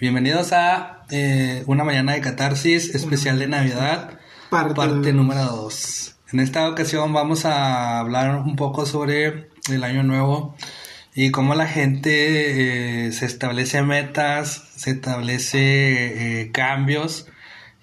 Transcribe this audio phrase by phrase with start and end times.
[0.00, 6.14] Bienvenidos a eh, una mañana de catarsis especial de Navidad, parte, número 2.
[6.32, 10.54] En esta ocasión vamos a hablar un poco sobre el año nuevo
[11.16, 17.26] y cómo la gente eh, se establece metas, se establece eh, cambios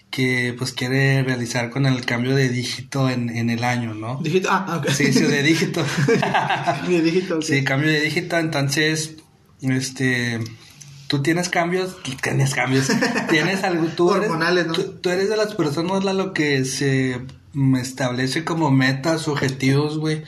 [0.09, 4.21] que pues quiere realizar con el cambio de dígito en, en el año, ¿no?
[4.23, 4.89] Dígito, ah, ok.
[4.89, 5.84] Sí, sí, de dígito.
[6.88, 7.43] de dígito, ok.
[7.43, 9.18] Sí, cambio de dígito, entonces,
[9.61, 10.39] este,
[11.07, 12.87] tú tienes cambios, tienes cambios,
[13.29, 14.29] tienes algo, tú eres,
[14.73, 17.21] tú, tú eres de las personas la lo que se
[17.54, 20.23] mm, establece como metas, objetivos, güey.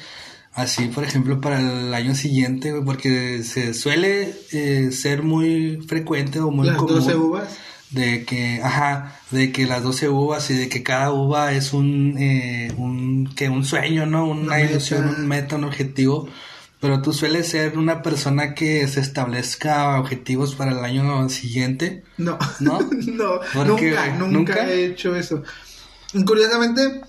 [0.53, 6.39] Así, por ejemplo, para el año siguiente, güey, porque se suele eh, ser muy frecuente
[6.39, 7.57] o muy Las común 12 uvas.
[7.91, 12.15] de que, ajá, de que las 12 uvas y de que cada uva es un,
[12.17, 14.25] eh, un, que un sueño, ¿no?
[14.25, 15.17] Una, Una ilusión, meta.
[15.19, 16.27] un meta, un objetivo.
[16.79, 22.03] Pero tú sueles ser una persona que se establezca objetivos para el año siguiente.
[22.17, 22.79] No, ¿No?
[23.07, 24.69] no, ¿Por nunca, nunca, ¿Nunca?
[24.69, 25.41] he hecho eso.
[26.25, 27.01] Curiosamente,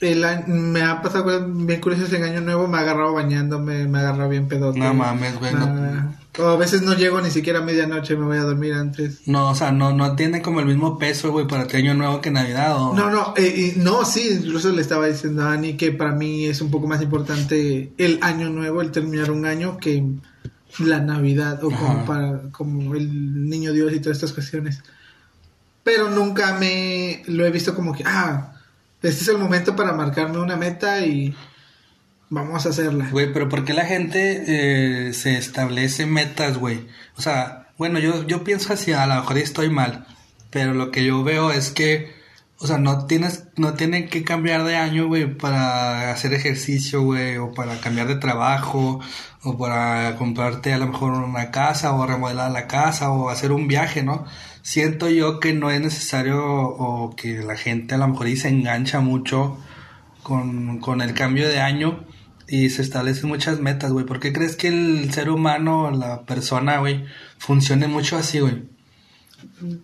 [0.00, 3.98] el año- me ha pasado bien curiosas en Año Nuevo, me ha agarrado bañándome, me
[3.98, 4.78] ha agarrado bien pedote.
[4.80, 5.54] No mames, güey.
[5.54, 9.20] No, O a veces no llego ni siquiera a medianoche, me voy a dormir antes.
[9.26, 12.22] no, o sea, no, no tiene como el mismo peso, güey, para ti año nuevo
[12.22, 12.74] que Navidad.
[12.80, 12.94] ¿o?
[12.94, 16.62] No, no, eh, no, sí, incluso le estaba diciendo a Ani que para mí es
[16.62, 20.02] un poco más importante el año nuevo, el terminar un año, que
[20.78, 21.86] la Navidad o Ajá.
[21.86, 24.82] como, para, como el niño Dios y todas estas cuestiones.
[25.82, 28.54] Pero nunca me lo he visto como que, ah,
[29.02, 31.34] este es el momento para marcarme una meta y
[32.32, 33.08] vamos a hacerla.
[33.10, 36.88] Güey, pero ¿por qué la gente eh, se establece metas, güey?
[37.16, 40.06] O sea, bueno, yo, yo pienso así, a lo mejor estoy mal,
[40.50, 42.14] pero lo que yo veo es que,
[42.58, 47.36] o sea, no tienes, no tienen que cambiar de año, güey, para hacer ejercicio, güey,
[47.36, 49.00] o para cambiar de trabajo,
[49.42, 53.68] o para comprarte a lo mejor una casa, o remodelar la casa, o hacer un
[53.68, 54.24] viaje, ¿no?
[54.62, 58.48] Siento yo que no es necesario, o que la gente a lo mejor y se
[58.48, 59.58] engancha mucho
[60.22, 62.06] con, con el cambio de año
[62.52, 64.04] y se establecen muchas metas, güey.
[64.04, 67.06] ¿Por qué crees que el ser humano, la persona, güey,
[67.38, 68.64] funcione mucho así, güey?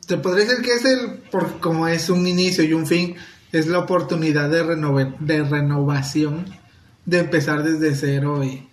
[0.06, 3.16] Te podría decir que es el, por, como es un inicio y un fin,
[3.52, 6.44] es la oportunidad de, renove- de renovación,
[7.06, 8.68] de empezar desde cero y,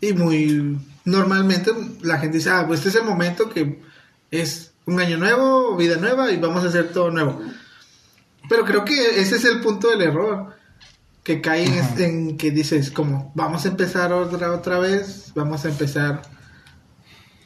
[0.00, 3.82] y muy normalmente la gente dice, ah, pues este es el momento que
[4.30, 7.38] es un año nuevo, vida nueva y vamos a hacer todo nuevo.
[8.48, 10.56] Pero creo que ese es el punto del error,
[11.22, 11.94] que cae en, Ajá.
[12.04, 16.22] en que dices como, vamos a empezar otra, otra vez, vamos a empezar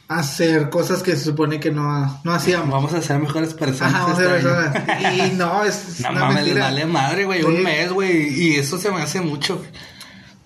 [0.08, 2.70] a hacer cosas que se supone que no, no hacíamos.
[2.70, 3.94] Vamos a ser mejores personas.
[3.94, 4.72] Ajá, vamos a este ser año.
[4.72, 5.14] personas.
[5.32, 6.64] Y no, es No una mames, les mentira.
[6.66, 7.40] vale madre, güey.
[7.40, 7.46] Sí.
[7.46, 8.28] Un mes, güey.
[8.42, 9.60] Y eso se me hace mucho.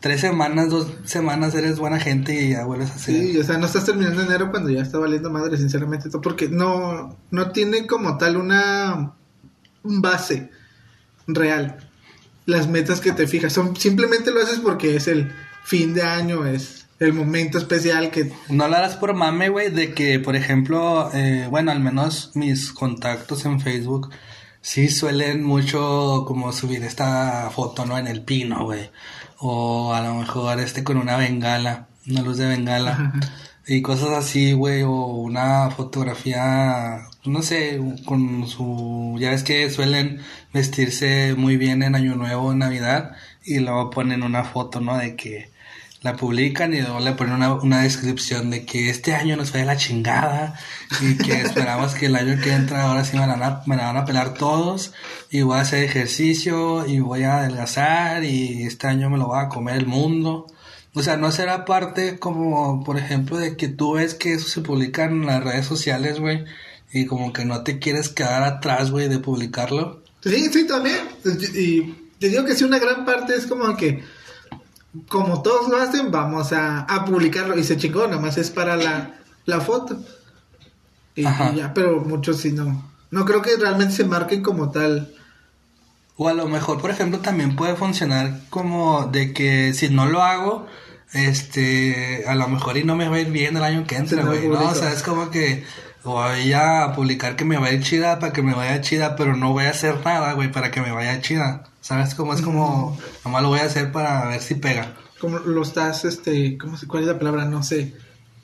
[0.01, 2.99] Tres semanas, dos semanas eres buena gente y ya vuelves a.
[2.99, 7.19] Sí, o sea, no estás terminando enero cuando ya está valiendo madre, sinceramente, porque no,
[7.31, 9.13] no tiene como tal una
[9.83, 10.51] base
[11.27, 11.90] real.
[12.51, 15.33] Las metas que te fijas, son simplemente lo haces porque es el
[15.65, 19.95] fin de año, es el momento especial que No lo harás por mame, güey, de
[19.95, 24.11] que, por ejemplo, eh, bueno, al menos mis contactos en Facebook
[24.61, 27.97] sí suelen mucho como subir esta foto, ¿no?
[27.97, 28.91] En el pino, güey.
[29.39, 32.91] O a lo mejor este con una bengala, una luz de bengala.
[32.91, 33.13] Ajá.
[33.67, 39.17] Y cosas así, güey, o una fotografía, no sé, con su...
[39.21, 40.21] Ya ves que suelen
[40.53, 44.97] vestirse muy bien en Año Nuevo, en Navidad, y luego ponen una foto, ¿no?
[44.97, 45.51] De que
[46.03, 49.61] la publican y luego le ponen una, una descripción de que este año nos fue
[49.61, 50.59] de la chingada
[51.01, 53.77] y que esperamos que el año que entra ahora sí me la, van a, me
[53.77, 54.95] la van a pelar todos
[55.31, 59.43] y voy a hacer ejercicio y voy a adelgazar y este año me lo va
[59.43, 60.47] a comer el mundo.
[60.95, 64.61] O sea, no será parte como, por ejemplo, de que tú ves que eso se
[64.61, 66.45] publica en las redes sociales, güey,
[66.93, 70.03] y como que no te quieres quedar atrás, güey, de publicarlo.
[70.23, 70.99] Sí, sí, también.
[71.55, 71.83] Y
[72.19, 74.05] te digo que sí, una gran parte es como que,
[75.09, 78.77] como todos lo hacen, vamos a, a publicarlo y se chingó, nada más es para
[78.77, 80.03] la, la foto.
[81.15, 82.91] Y, ya, pero muchos sí no.
[83.11, 85.15] No creo que realmente se marquen como tal.
[86.17, 90.23] O a lo mejor, por ejemplo, también puede funcionar como de que si no lo
[90.23, 90.67] hago,
[91.13, 94.25] este, a lo mejor y no me va a ir bien el año que entra,
[94.25, 94.69] güey, ¿no?
[94.69, 95.65] O sea, es como que
[96.05, 99.37] voy a publicar que me va a ir chida para que me vaya chida, pero
[99.37, 101.65] no voy a hacer nada, güey, para que me vaya chida.
[101.81, 104.95] ¿Sabes cómo es como, nomás lo voy a hacer para ver si pega?
[105.21, 107.45] Como lo estás, este, ¿cómo ¿cuál es la palabra?
[107.45, 107.95] No sé.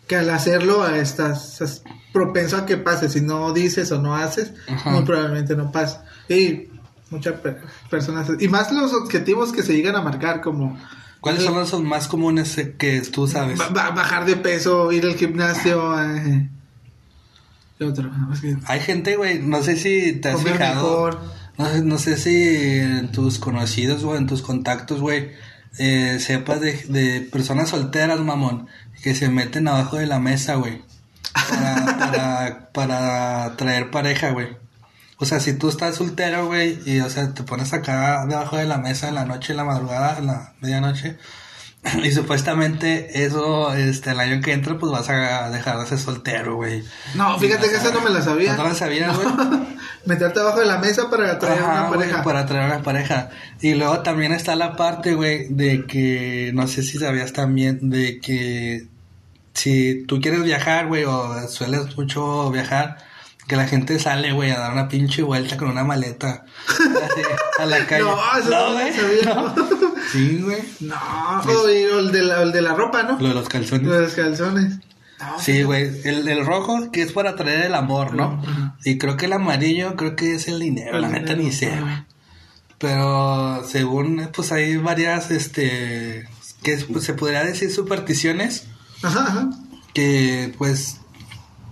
[0.06, 1.82] Que al hacerlo eh, estás, estás
[2.12, 3.08] propenso a que pase.
[3.08, 4.90] Si no dices o no haces, Ajá.
[4.90, 5.98] muy probablemente no pase.
[6.28, 6.68] Y
[7.10, 10.78] muchas per- personas, y más los objetivos que se llegan a marcar, como
[11.20, 13.58] ¿Cuáles son los más comunes que tú sabes?
[13.58, 16.50] ba- bajar de peso, ir al gimnasio, eh,
[18.66, 21.20] Hay gente, güey, no sé si te has comer fijado.
[21.58, 25.30] No sé, no sé si en tus conocidos o en tus contactos, güey,
[25.78, 28.68] eh, sepas de, de personas solteras, mamón,
[29.02, 30.82] que se meten abajo de la mesa, güey,
[31.32, 34.48] para, para, para traer pareja, güey.
[35.18, 38.66] O sea, si tú estás soltero, güey, y, o sea, te pones acá debajo de
[38.66, 41.16] la mesa en la noche, en la madrugada, en la medianoche,
[42.04, 46.56] y supuestamente eso, este, el año que entra, pues vas a dejar de ser soltero,
[46.56, 46.82] güey.
[47.14, 48.52] No, fíjate que esa no me la sabía.
[48.56, 49.28] No te la sabías, güey.
[50.04, 52.22] Meterte abajo de la mesa para traer Ajá, una pareja.
[52.22, 53.30] para traer una pareja.
[53.60, 58.20] Y luego también está la parte, güey, de que, no sé si sabías también, de
[58.20, 58.86] que
[59.54, 62.98] si tú quieres viajar, güey, o sueles mucho viajar,
[63.46, 67.20] que la gente sale, güey, a dar una pinche vuelta con una maleta así,
[67.58, 68.02] a la calle.
[68.04, 69.54] No, eso no, güey, lo no.
[70.12, 70.58] Sí, güey.
[70.80, 70.94] No,
[71.40, 73.18] o el de, la, el de la ropa, ¿no?
[73.20, 73.86] Lo de los calzones.
[73.86, 74.78] Los calzones.
[75.18, 75.90] No, Sí, güey.
[76.04, 78.42] El, el rojo que es para traer el amor, ¿no?
[78.84, 80.96] Y creo que el amarillo creo que es el dinero.
[80.96, 82.04] El la neta ni sé, güey.
[82.78, 86.28] Pero según, pues hay varias, este,
[86.62, 88.66] que pues, se podría decir supersticiones
[89.02, 89.50] Ajá, ajá.
[89.94, 90.98] que pues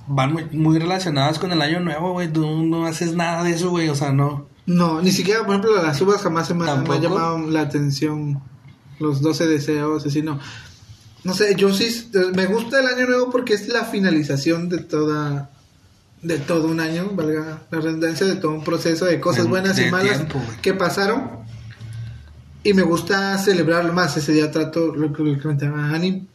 [0.07, 2.33] van muy, muy relacionadas con el año nuevo, güey.
[2.33, 3.89] Tú no haces nada de eso, güey.
[3.89, 4.49] O sea, no.
[4.67, 8.41] No, ni siquiera, por ejemplo, las uvas jamás se me, me llamado la atención.
[8.99, 10.39] Los 12 deseos, así no.
[11.25, 15.51] No sé, yo sí, me gusta el año nuevo porque es la finalización de toda,
[16.23, 19.79] de todo un año, valga la redundancia, de todo un proceso de cosas De- buenas
[19.79, 21.31] y malas tiempo, que pasaron.
[22.63, 26.27] Y me gusta celebrarlo más ese día, trato, lo que lo que comentaba Ani,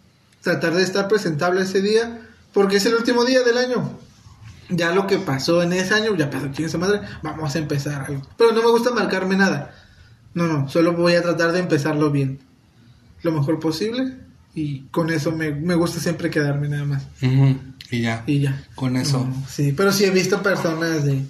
[0.42, 2.22] tratar de estar presentable ese día,
[2.54, 4.00] porque es el último día del año.
[4.70, 8.22] Ya lo que pasó en ese año, ya pasó, esa madre, vamos a empezar algo.
[8.38, 9.76] Pero no me gusta marcarme nada.
[10.34, 12.40] No, no, solo voy a tratar de empezarlo bien.
[13.24, 14.18] Lo mejor posible.
[14.54, 17.04] Y con eso me, me gusta siempre quedarme nada más.
[17.92, 18.24] Y ya.
[18.28, 18.64] Y ya.
[18.76, 19.26] Con eso.
[19.26, 21.26] No, sí, pero sí he visto personas de...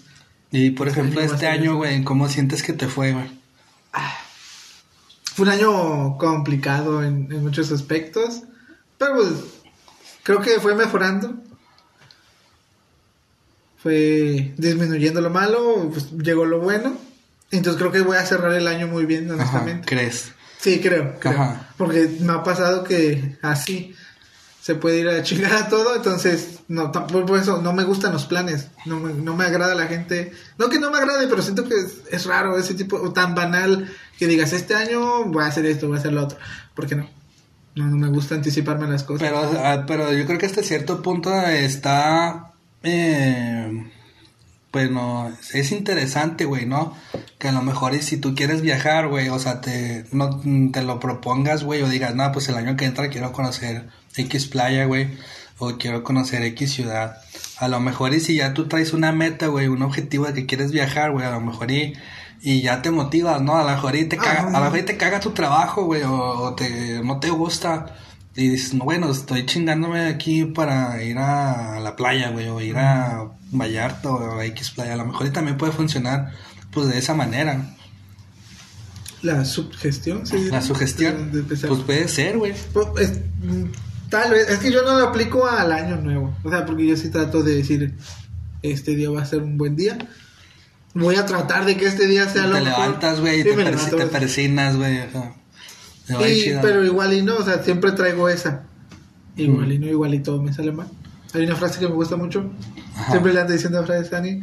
[0.51, 3.30] Y por ejemplo, Sí, este año, güey, ¿cómo sientes que te fue, güey?
[5.24, 8.42] Fue un año complicado en, en muchos aspectos.
[8.98, 9.27] Pero pues
[10.24, 11.33] creo que fue mejorando.
[13.77, 16.98] Fue disminuyendo lo malo, pues llegó lo bueno.
[17.51, 19.88] Entonces creo que voy a cerrar el año muy bien, Ajá, honestamente.
[19.88, 20.33] ¿crees?
[20.60, 21.33] Sí, creo, creo.
[21.33, 21.69] Ajá.
[21.77, 23.95] Porque me ha pasado que así
[24.62, 28.13] se puede ir a chingar a todo, entonces no tampoco por eso no me gustan
[28.13, 31.42] los planes, no me, no me agrada la gente, no que no me agrade, pero
[31.42, 33.89] siento que es, es raro ese tipo o tan banal
[34.19, 36.38] que digas este año voy a hacer esto, voy a hacer lo otro,
[36.75, 37.10] porque no,
[37.80, 39.28] no, no me gusta anticiparme las cosas.
[39.28, 42.52] Pero, ah, pero yo creo que hasta cierto punto está,
[42.84, 43.90] eh,
[44.74, 46.94] bueno, es interesante, güey, ¿no?
[47.38, 50.42] Que a lo mejor si tú quieres viajar, güey, o sea, te, no,
[50.72, 53.88] te lo propongas, güey, o digas, no, pues el año que entra quiero conocer
[54.18, 55.08] X playa, güey,
[55.58, 57.18] o quiero conocer X ciudad.
[57.58, 60.46] A lo mejor y si ya tú traes una meta, güey, un objetivo de que
[60.46, 61.94] quieres viajar, güey, a lo mejor y,
[62.41, 63.57] y ya te motivas, ¿no?
[63.57, 66.03] A lo mejor y te caga, a lo mejor y te caga tu trabajo, güey,
[66.03, 67.95] o, o te, no te gusta.
[68.36, 72.77] Y dices, no, bueno, estoy chingándome aquí para ir a la playa, güey, o ir
[72.77, 74.94] a Vallarta o a X playa.
[74.94, 76.31] A lo mejor y también puede funcionar,
[76.71, 77.75] pues, de esa manera.
[79.21, 80.47] La sugestión, sí.
[80.50, 82.53] La sugestión, De- de pues puede ser, güey.
[82.71, 83.19] Pues, es-
[84.09, 86.38] tal vez, es que yo no lo aplico al año nuevo.
[86.44, 87.95] O sea, porque yo sí trato de decir,
[88.62, 89.98] este día va a ser un buen día.
[90.93, 92.79] Voy a tratar de que este día sea lo Te mejor.
[92.86, 95.00] levantas, güey, y Sí, te, me persi- levanto, te persinas, güey.
[95.01, 95.36] o sea,
[96.34, 96.62] chido.
[96.62, 98.63] pero igual y no, o sea, siempre traigo esa.
[99.36, 100.88] Igual y no, igual y todo me sale mal.
[101.34, 102.51] Hay una frase que me gusta mucho.
[102.96, 103.12] Ajá.
[103.12, 104.41] Siempre le ando diciendo a frase a Dani.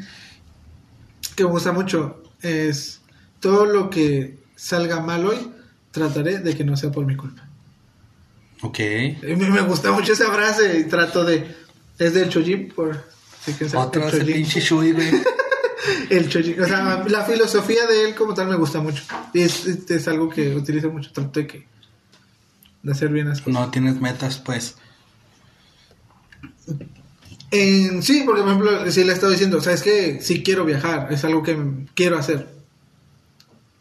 [1.35, 2.23] Que me gusta mucho.
[2.41, 3.01] Es
[3.41, 5.51] todo lo que salga mal hoy,
[5.91, 7.43] trataré de que no sea por mi culpa.
[8.63, 8.79] Ok.
[9.23, 11.55] Me, me gusta mucho esa frase y trato de.
[11.99, 13.05] Es del Chojin, por.
[13.45, 15.11] si el ese pinche Shui, güey.
[16.11, 16.61] El Chojin.
[16.63, 19.03] O sea, la filosofía de él como tal me gusta mucho.
[19.35, 21.13] Y es, es- es algo que utilizo mucho.
[21.13, 21.67] Trato de que.
[22.83, 23.61] de hacer bien las cosas.
[23.61, 24.77] No tienes metas, pues.
[27.51, 30.43] En- sí, porque por ejemplo, si le he estado diciendo, o sea, es que sí
[30.43, 31.57] quiero viajar, es algo que
[31.95, 32.49] quiero hacer.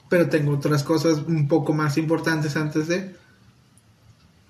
[0.10, 3.16] Pero tengo otras cosas un poco más importantes antes de.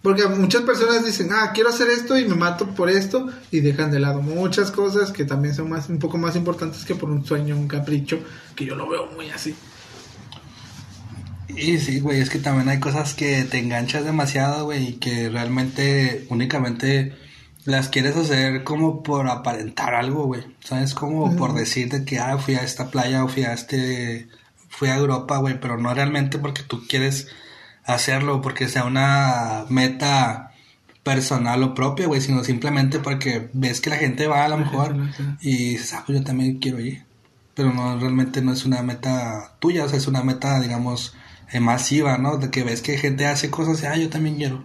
[0.06, 3.90] Porque muchas personas dicen, ah, quiero hacer esto y me mato por esto, y dejan
[3.90, 7.26] de lado muchas cosas que también son más, un poco más importantes que por un
[7.26, 8.20] sueño, un capricho,
[8.56, 9.56] que yo lo veo muy así.
[11.48, 15.28] Y sí, güey, es que también hay cosas que te enganchas demasiado, güey, y que
[15.30, 17.18] realmente únicamente
[17.64, 20.44] las quieres hacer como por aparentar algo, güey.
[20.60, 20.94] ¿Sabes?
[20.94, 24.28] Como por decirte que, ah, fui a esta playa o fui a este,
[24.70, 27.28] fui a Europa, güey, pero no realmente porque tú quieres
[27.86, 30.52] hacerlo, porque sea una meta
[31.04, 34.96] personal o propia, güey, sino simplemente porque ves que la gente va a lo mejor
[35.40, 37.04] y dices, ah, pues yo también quiero ir.
[37.54, 41.14] Pero no, realmente no es una meta tuya, o sea, es una meta, digamos,
[41.52, 42.38] eh, masiva, ¿no?
[42.38, 44.64] De que ves que gente hace cosas y, ah, yo también quiero.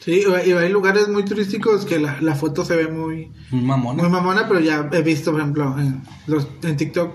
[0.00, 3.32] Sí, y hay lugares muy turísticos que la, la foto se ve muy...
[3.50, 4.02] Muy mamona.
[4.02, 7.14] Muy mamona, pero ya he visto, por ejemplo, en, los, en TikTok,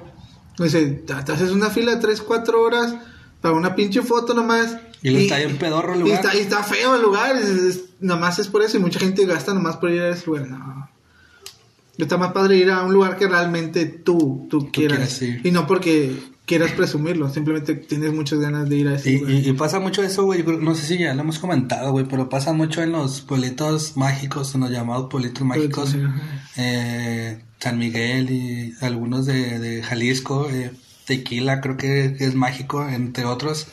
[0.59, 2.95] dice, te haces una fila de 3, 4 horas
[3.41, 4.77] para una pinche foto nomás.
[5.01, 6.13] Y, está ahí un pedorro el lugar.
[6.13, 7.35] Y está, y está feo el lugar,
[7.99, 10.47] nomás es por eso, y mucha gente gasta nomás por ir a ese lugar.
[10.47, 10.89] No.
[11.97, 15.21] Está más padre ir a un lugar que realmente tú, tú, quieras.
[15.21, 16.15] Y no porque
[16.45, 19.33] quieras presumirlo, simplemente tienes muchas ganas de ir a ese y, lugar.
[19.33, 22.53] Y, pasa mucho eso, güey, no sé si ya lo hemos comentado, güey, pero pasa
[22.53, 25.95] mucho en los pueblitos mágicos, en los llamados pueblitos mágicos,
[26.57, 30.71] eh, San Miguel y algunos de, de Jalisco, eh,
[31.05, 33.67] Tequila creo que, es mágico, entre otros,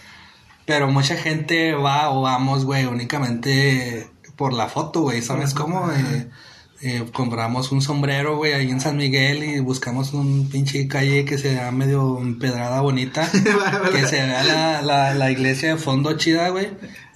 [0.69, 4.07] pero mucha gente va o vamos, güey, únicamente
[4.37, 5.91] por la foto, güey, ¿sabes cómo?
[5.91, 6.29] Eh,
[6.83, 11.39] eh, compramos un sombrero, güey, ahí en San Miguel y buscamos un pinche calle que
[11.39, 13.27] sea medio pedrada bonita,
[13.93, 16.69] que se vea la, la, la, iglesia de fondo chida, güey,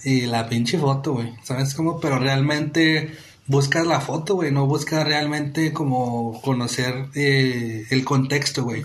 [0.02, 2.00] y la pinche foto, güey, ¿sabes cómo?
[2.00, 3.12] Pero realmente
[3.46, 8.82] buscas la foto, güey, no buscas realmente como conocer eh, el contexto, güey,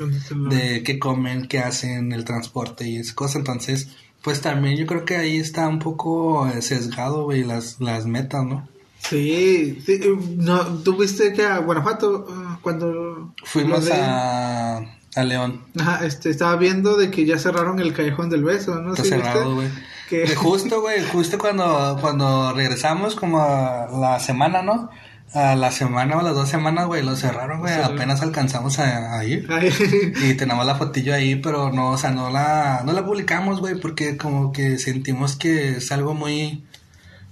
[0.50, 3.88] de qué comen, qué hacen, el transporte y esas cosas, entonces,
[4.22, 8.68] pues también yo creo que ahí está un poco sesgado, güey, las, las metas, ¿no?
[9.00, 10.02] Sí, sí
[10.36, 13.34] no, ¿tú viste que a Guanajuato ah, cuando...
[13.44, 14.80] Fuimos a,
[15.16, 15.62] a León.
[15.80, 18.92] Ajá, este, estaba viendo de que ya cerraron el Callejón del Beso, ¿no?
[18.94, 19.70] Está cerrado, güey.
[20.10, 20.36] Que...
[20.36, 24.90] Justo, güey, justo cuando, cuando regresamos como a la semana, ¿no?
[25.34, 27.74] A la semana o las dos semanas, güey, lo cerraron, güey.
[27.74, 29.48] Apenas alcanzamos a, ir.
[30.24, 33.80] y tenemos la fotillo ahí, pero no, o sea, no la, no la publicamos, güey,
[33.80, 36.64] porque como que sentimos que es algo muy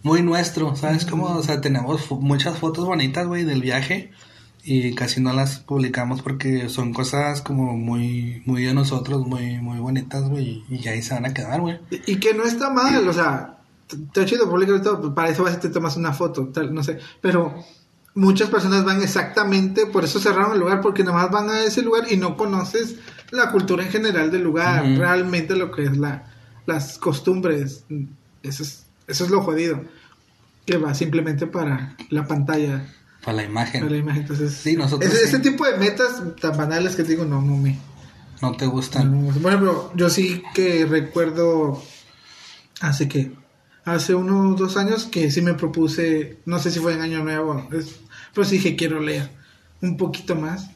[0.05, 1.03] muy nuestro, ¿sabes?
[1.03, 4.11] Como, o sea, tenemos muchas fotos bonitas, güey, del viaje
[4.63, 9.79] y casi no las publicamos porque son cosas como muy, muy de nosotros, muy, muy
[9.79, 11.79] bonitas, güey, y ahí se van a quedar, güey.
[12.05, 13.57] Y, que no está mal, o sea,
[14.11, 16.83] te chido publicar todo, pues, para eso vas y te tomas una foto, tal, no
[16.83, 17.55] sé, pero
[18.15, 22.11] muchas personas van exactamente, por eso cerraron el lugar, porque nomás van a ese lugar
[22.11, 22.95] y no conoces
[23.31, 26.31] la cultura en general del lugar, realmente lo que es la,
[26.65, 27.83] las costumbres,
[28.41, 29.83] eso es eso es lo jodido.
[30.65, 32.87] Que va simplemente para la pantalla.
[33.23, 33.81] Para la imagen.
[33.81, 34.21] Para la imagen.
[34.23, 37.77] Entonces, sí, nosotros ese, tipo de metas tan banales que te digo, no, no me.
[38.41, 39.41] No te gustan.
[39.41, 41.81] bueno, pero yo sí que recuerdo.
[42.81, 43.31] Hace que.
[43.85, 46.39] Hace unos dos años que sí me propuse.
[46.45, 47.67] No sé si fue en Año Nuevo.
[48.43, 49.29] Sí dije, quiero leer
[49.81, 50.69] un poquito más.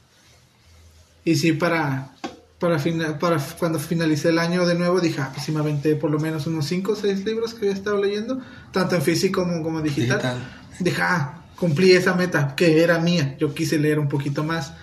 [1.25, 2.12] Y sí, para
[2.60, 2.78] para,
[3.20, 6.20] para cuando finalicé el año de nuevo dije, ah, pues sí me aventé por lo
[6.20, 9.82] menos unos 5 o 6 libros que había estado leyendo, tanto en físico como, como
[9.82, 10.22] digital.
[10.80, 14.74] Dije, ah, cumplí esa meta que era mía, yo quise leer un poquito más.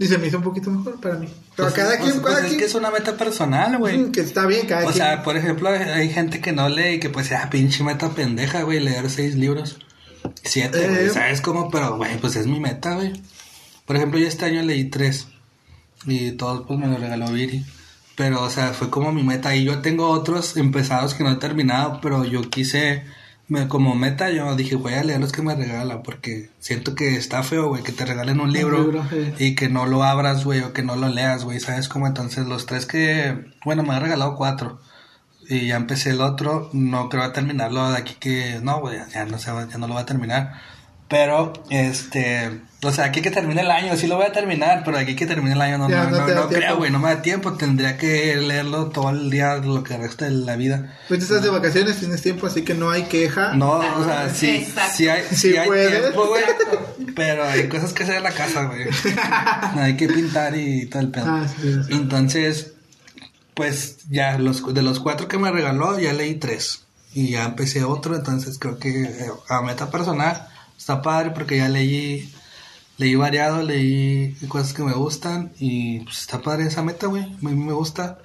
[0.00, 1.28] Y se me hizo un poquito mejor para mí.
[1.56, 4.12] Pero pues cada quien, pues, cada es que es una meta personal, güey.
[4.12, 5.02] Que está bien, cada o quien.
[5.02, 8.10] O sea, por ejemplo, hay gente que no lee y que pues, ah, pinche meta
[8.10, 9.80] pendeja, güey, leer seis libros.
[10.42, 11.70] Siete, eh, ¿sabes cómo?
[11.70, 13.12] Pero, güey, pues es mi meta, güey.
[13.86, 15.28] Por ejemplo, yo este año leí tres
[16.06, 17.64] y todos pues me lo regaló Viri.
[18.16, 19.54] Pero, o sea, fue como mi meta.
[19.54, 23.04] Y yo tengo otros empezados que no he terminado, pero yo quise,
[23.46, 27.14] me, como meta, yo dije, voy a leer los que me regala, porque siento que
[27.16, 29.04] está feo, güey, que te regalen un libro,
[29.38, 32.08] y que no lo abras, güey, o que no lo leas, güey, ¿sabes cómo?
[32.08, 34.80] Entonces, los tres que, bueno, me ha regalado cuatro.
[35.48, 39.38] Y ya empecé el otro, no creo terminarlo de aquí que, no, güey, ya no,
[39.38, 40.52] se ya no lo va a terminar
[41.08, 44.98] pero, este, o sea, aquí que termine el año, sí lo voy a terminar, pero
[44.98, 47.96] aquí que termine el año no, no, no, creo, güey, no me da tiempo, tendría
[47.96, 50.98] que leerlo todo el día, lo que resta de la vida.
[51.08, 53.54] Pues estás de vacaciones, tienes tiempo, así que no hay queja.
[53.54, 56.42] No, o sea, sí, sí hay, sí, hay tiempo, güey,
[57.16, 58.84] pero hay cosas que hacer en la casa, güey.
[59.82, 61.24] hay que pintar y todo el pedo.
[61.26, 61.46] Ah,
[61.88, 62.74] Entonces,
[63.58, 66.86] pues ya, los, de los cuatro que me regaló, ya leí tres.
[67.12, 70.46] Y ya empecé otro, entonces creo que eh, a meta personal
[70.76, 72.32] está padre porque ya leí,
[72.98, 77.36] leí variado, leí cosas que me gustan y pues está padre esa meta, güey, a
[77.40, 78.18] mí me gusta.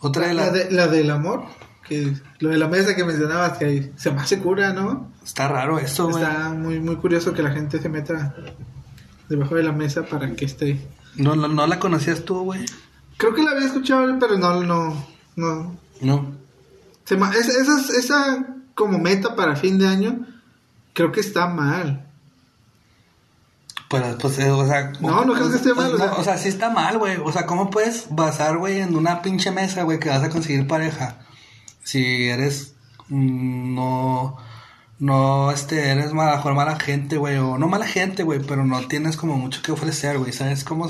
[0.00, 0.52] Otra de la...
[0.70, 1.46] La, del amor,
[1.88, 5.10] que lo de la mesa que mencionabas, que se me hace cura, ¿no?
[5.24, 6.22] Está raro eso, güey.
[6.22, 8.36] Está muy, muy curioso que la gente se meta
[9.30, 10.78] debajo de la mesa para que esté...
[11.14, 12.66] No, no, no la conocías tú, güey.
[13.16, 15.06] Creo que la había escuchado, pero no, no,
[15.36, 15.76] no.
[16.00, 16.32] No.
[17.04, 20.26] Se, esa, esa como meta para fin de año
[20.92, 22.06] creo que está mal.
[23.88, 24.92] Pues, pues, eh, o sea...
[25.00, 27.16] No, no creo que esté mal, o, sea, o sea, sí está mal, güey.
[27.22, 30.66] O sea, ¿cómo puedes basar, güey, en una pinche mesa, güey, que vas a conseguir
[30.66, 31.18] pareja?
[31.84, 32.74] Si eres...
[33.08, 34.36] Mm, no...
[34.98, 39.16] no, este, eres mejor mala gente, güey, o no mala gente, güey, pero no tienes
[39.16, 40.88] como mucho que ofrecer, güey, ¿sabes cómo, o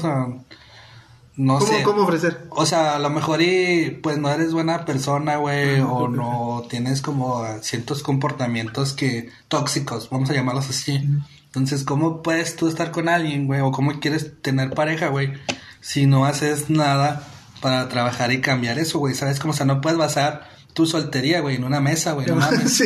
[1.37, 1.83] no ¿Cómo, sé.
[1.83, 2.47] ¿Cómo ofrecer?
[2.51, 7.03] O sea, a lo mejor y pues no eres buena persona, güey, o no tienes
[7.03, 11.01] como ciertos comportamientos que tóxicos, vamos a llamarlos así.
[11.47, 15.33] Entonces, ¿cómo puedes tú estar con alguien, güey, o cómo quieres tener pareja, güey,
[15.81, 17.27] si no haces nada
[17.61, 19.15] para trabajar y cambiar eso, güey?
[19.15, 19.53] ¿Sabes cómo?
[19.53, 22.85] O sea, no puedes basar tu soltería, güey, en una mesa, güey, no sí.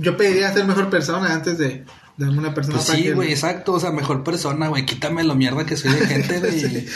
[0.00, 1.84] Yo pediría ser mejor persona antes de
[2.16, 5.24] darme una persona Pues para sí, que- güey, exacto, o sea, mejor persona, güey, quítame
[5.24, 6.86] lo mierda que soy de gente, güey.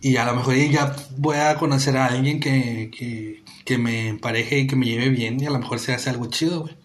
[0.00, 4.60] Y a lo mejor ya voy a conocer a alguien que, que, que me empareje
[4.60, 6.76] y que me lleve bien y a lo mejor se hace algo chido, güey.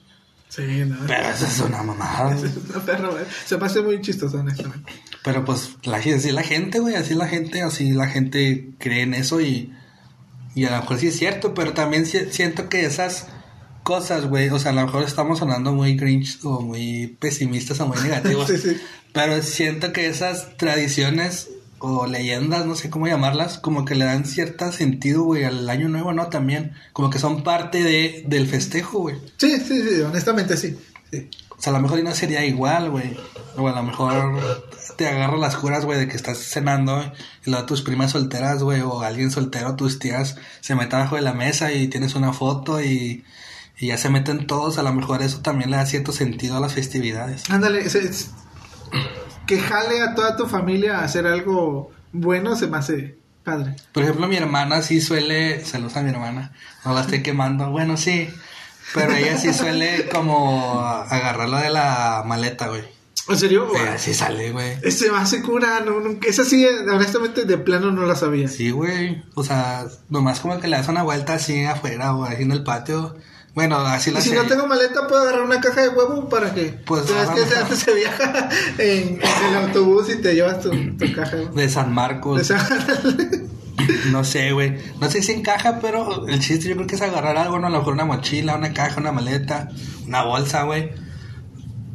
[0.50, 0.98] Sí, no.
[1.08, 2.52] Pero eso es una mamada, güey.
[2.74, 3.26] No, perro, güey.
[3.46, 4.92] Se me hace muy chistoso, honestamente.
[5.24, 9.14] Pero pues la, así la gente, güey, así la gente, así la gente cree en
[9.14, 9.72] eso y,
[10.56, 13.28] y a lo mejor sí es cierto, pero también si- siento que esas
[13.84, 17.88] cosas, güey, o sea, a lo mejor estamos sonando muy grinch o muy pesimistas o
[17.88, 18.78] muy negativos, Sí, sí.
[19.12, 21.50] pero siento que esas tradiciones
[21.80, 25.90] o leyendas, no sé cómo llamarlas, como que le dan cierto sentido, güey, al año
[25.90, 26.28] nuevo, ¿no?
[26.28, 29.18] También, como que son parte de, del festejo, güey.
[29.38, 30.78] Sí, sí, sí, honestamente sí.
[31.12, 31.30] sí.
[31.50, 33.18] O sea, a lo mejor no sería igual, güey.
[33.58, 34.66] O a lo mejor
[34.98, 37.04] te agarra las curas, güey, de que estás cenando
[37.46, 41.22] y luego tus primas solteras, güey, o alguien soltero, tus tías, se meten abajo de
[41.22, 43.24] la mesa y tienes una foto y,
[43.84, 44.78] y ya se meten todos.
[44.78, 47.50] A lo mejor eso también le da cierto sentido a las festividades.
[47.50, 48.30] Ándale, es-
[49.46, 53.76] que jale a toda tu familia a hacer algo bueno se me hace padre.
[53.92, 56.54] Por ejemplo, mi hermana sí suele, saludos a mi hermana,
[56.86, 58.30] no la estoy quemando, bueno, sí,
[58.94, 62.84] pero ella sí suele como agarrarlo de la maleta, güey.
[63.28, 63.68] ¿En serio?
[63.74, 64.92] Sí, así sale, güey.
[64.92, 68.48] Se me hace cura, no, nunca, esa sí, honestamente, de plano no la sabía.
[68.48, 69.24] Sí, güey.
[69.36, 72.64] O sea, nomás como que le das una vuelta así afuera o ahí en el
[72.64, 73.16] patio.
[73.54, 74.36] Bueno, así Y la si sé.
[74.36, 76.66] no tengo maleta, puedo agarrar una caja de huevo para que.
[76.86, 77.62] Pues, ¿Sabes que se, no.
[77.62, 81.38] antes se viaja en, en el autobús y te llevas tu, tu caja?
[81.38, 81.54] güey?
[81.54, 82.42] De San Marcos.
[82.42, 82.68] O sea,
[84.12, 84.78] No sé, güey.
[85.00, 87.68] No sé si encaja, pero el chiste yo creo que es agarrar algo, ¿no?
[87.68, 89.70] A lo mejor una mochila, una caja, una maleta,
[90.08, 90.92] una bolsa, güey.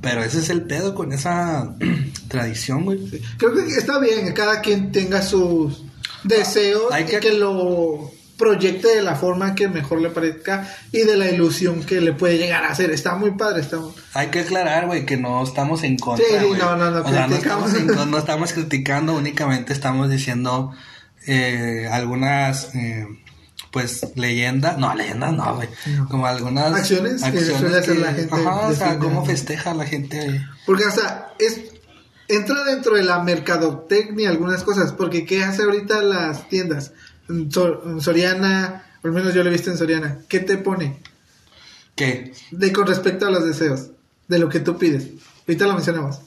[0.01, 1.75] Pero ese es el pedo con esa
[2.29, 3.01] tradición, güey.
[3.37, 5.83] creo que está bien que cada quien tenga sus
[6.25, 11.17] deseos Hay y que lo proyecte de la forma que mejor le parezca y de
[11.17, 12.91] la ilusión que le puede llegar a hacer.
[12.91, 13.93] Está muy padre, está muy...
[14.15, 16.25] Hay que aclarar, güey, que no estamos en contra.
[16.25, 20.09] Sí, no, no, no, O sea, no estamos, en con- no estamos criticando, únicamente estamos
[20.09, 20.73] diciendo
[21.27, 23.07] eh, algunas, eh,
[23.73, 24.79] pues, leyendas.
[24.79, 25.69] No, leyendas no, güey.
[25.87, 26.09] No.
[26.09, 30.21] Como algunas Acciones que suele hacer la gente Ajá, o sea, cómo festeja la gente
[30.21, 30.41] ahí.
[30.65, 31.61] Porque, o sea, es,
[32.29, 34.93] entra dentro de la mercadotecnia algunas cosas.
[34.93, 36.93] Porque, ¿qué hace ahorita las tiendas?
[38.01, 40.19] Soriana, al menos yo lo he visto en Soriana.
[40.29, 40.99] ¿Qué te pone?
[41.95, 42.33] ¿Qué?
[42.51, 43.91] De con respecto a los deseos,
[44.29, 45.09] de lo que tú pides.
[45.47, 46.21] Ahorita lo mencionamos.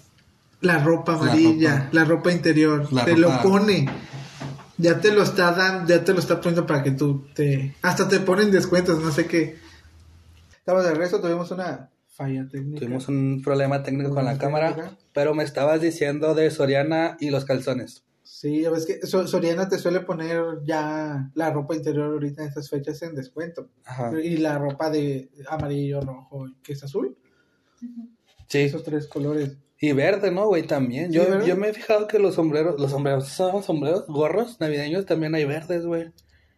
[0.62, 1.90] La ropa La amarilla, ropa.
[1.92, 3.90] la ropa interior, La te ropa- lo pone.
[4.78, 7.76] Ya te lo está dando, ya te lo está poniendo para que tú te...
[7.84, 9.60] Hasta te ponen descuentos, no sé qué.
[10.58, 12.80] Estamos de regreso, tuvimos una falla técnica.
[12.80, 17.46] Tuvimos un problema técnico con la cámara, pero me estabas diciendo de Soriana y los
[17.46, 18.04] calzones.
[18.34, 22.48] Sí, ya ves que So- Soriana te suele poner ya la ropa interior ahorita en
[22.48, 23.68] estas fechas en descuento.
[23.84, 24.10] Ajá.
[24.22, 27.18] Y la ropa de amarillo, rojo que es azul.
[28.48, 28.60] Sí.
[28.60, 29.58] Esos tres colores.
[29.82, 30.64] Y verde, ¿no, güey?
[30.66, 31.12] También.
[31.12, 34.08] Yo, yo me he fijado que los sombreros, los sombreros, ¿son sombreros?
[34.08, 36.14] Gorros navideños también hay verdes, güey.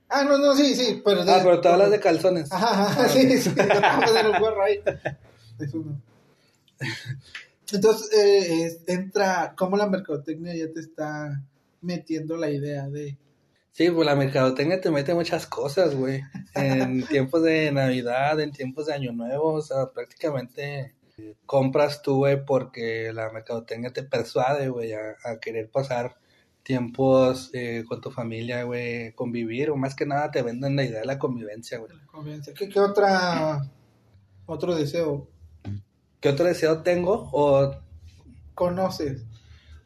[0.10, 1.02] Ah, no, no, sí, sí.
[1.04, 2.52] Pero Ah, pero tú hablas de calzones.
[2.52, 3.50] Ajá, ajá, sí, sí.
[3.50, 4.80] Un gorro ahí.
[5.60, 6.00] Es uno.
[7.72, 11.42] Entonces, eh, entra, como la mercadotecnia ya te está
[11.84, 13.18] metiendo la idea de...
[13.72, 16.22] Sí, pues la mercadotecnia te mete muchas cosas, güey.
[16.54, 20.96] En tiempos de Navidad, en tiempos de Año Nuevo, o sea, prácticamente
[21.46, 26.18] compras tú, güey, porque la mercadotecnia te persuade, güey, a, a querer pasar
[26.64, 31.02] tiempos eh, con tu familia, güey, convivir, o más que nada te venden la idea
[31.02, 31.92] de la convivencia, güey.
[31.96, 32.54] la convivencia.
[32.54, 33.70] ¿Qué, qué otra,
[34.46, 35.28] otro deseo
[36.24, 37.28] ¿Qué otro deseo tengo?
[37.34, 37.76] O
[38.56, 39.26] conoces?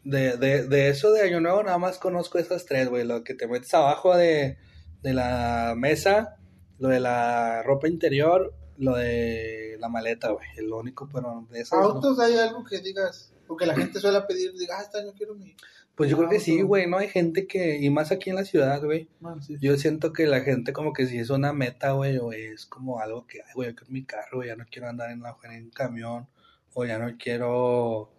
[0.08, 3.04] De, de, de eso de Año Nuevo nada más conozco esas tres, güey.
[3.04, 4.58] Lo que te metes abajo de,
[5.04, 6.38] de la mesa,
[6.80, 10.48] lo de la ropa interior, lo de la maleta, güey.
[10.56, 11.88] Es lo único, pero de esas no.
[11.88, 13.34] ¿Autos hay algo que digas?
[13.48, 15.54] Porque la gente suele pedir, diga, ah, este año quiero mi...
[15.96, 16.68] Pues yo creo que sí, auto".
[16.68, 17.00] güey, ¿no?
[17.00, 19.10] Hay gente que, y más aquí en la ciudad, güey.
[19.42, 19.58] Sí.
[19.60, 23.02] Yo siento que la gente como que si es una meta, güey, o es como
[23.02, 25.36] algo que, ay, güey, yo quiero mi carro, güey, ya no quiero andar en, la,
[25.44, 26.30] en camión,
[26.74, 28.14] o ya no quiero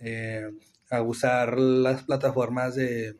[0.00, 0.50] eh,
[0.90, 3.16] abusar las plataformas de,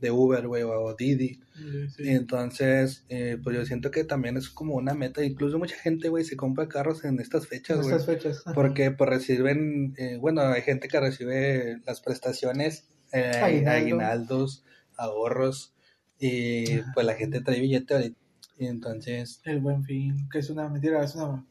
[0.00, 1.40] de Uber, güey, o Didi.
[1.54, 2.02] Sí, sí.
[2.04, 5.24] Y entonces, eh, pues yo siento que también es como una meta.
[5.24, 7.94] Incluso mucha gente, güey, se compra carros en estas fechas, En güey.
[7.96, 8.42] estas fechas.
[8.44, 8.54] Ajá.
[8.54, 13.70] Porque pues reciben, eh, bueno, hay gente que recibe las prestaciones, eh, Aguinaldo.
[13.70, 14.64] aguinaldos,
[14.96, 15.74] ahorros,
[16.18, 16.90] y Ajá.
[16.94, 18.18] pues la gente trae billete ahorita.
[18.58, 21.44] Y entonces, El buen fin, que es una mentira, es una...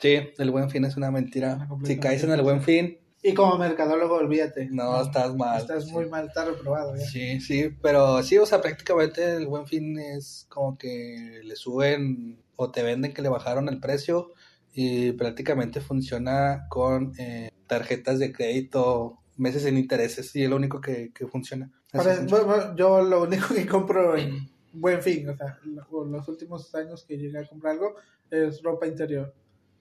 [0.00, 1.68] sí, el buen fin es una mentira.
[1.84, 4.68] Si caes en el buen fin, Y como mercadólogo, olvídate.
[4.70, 5.60] no, estás mal.
[5.60, 5.92] Estás Sí.
[5.92, 7.02] muy mal, está reprobado ya.
[7.04, 12.40] Sí, sí, pero sí, o sea, prácticamente el buen fin es como que le suben
[12.56, 14.32] o te venden que le bajaron el precio
[14.72, 20.80] y prácticamente funciona con eh, tarjetas de crédito, meses sin intereses y es lo único
[20.80, 21.70] que, que funciona.
[21.92, 22.44] Así Para- funciona.
[22.44, 26.72] bueno, bueno, yo lo único que compro en buen fin, o sea, lo- los últimos
[26.74, 27.94] años que llegué a comprar algo
[28.30, 29.34] es ropa interior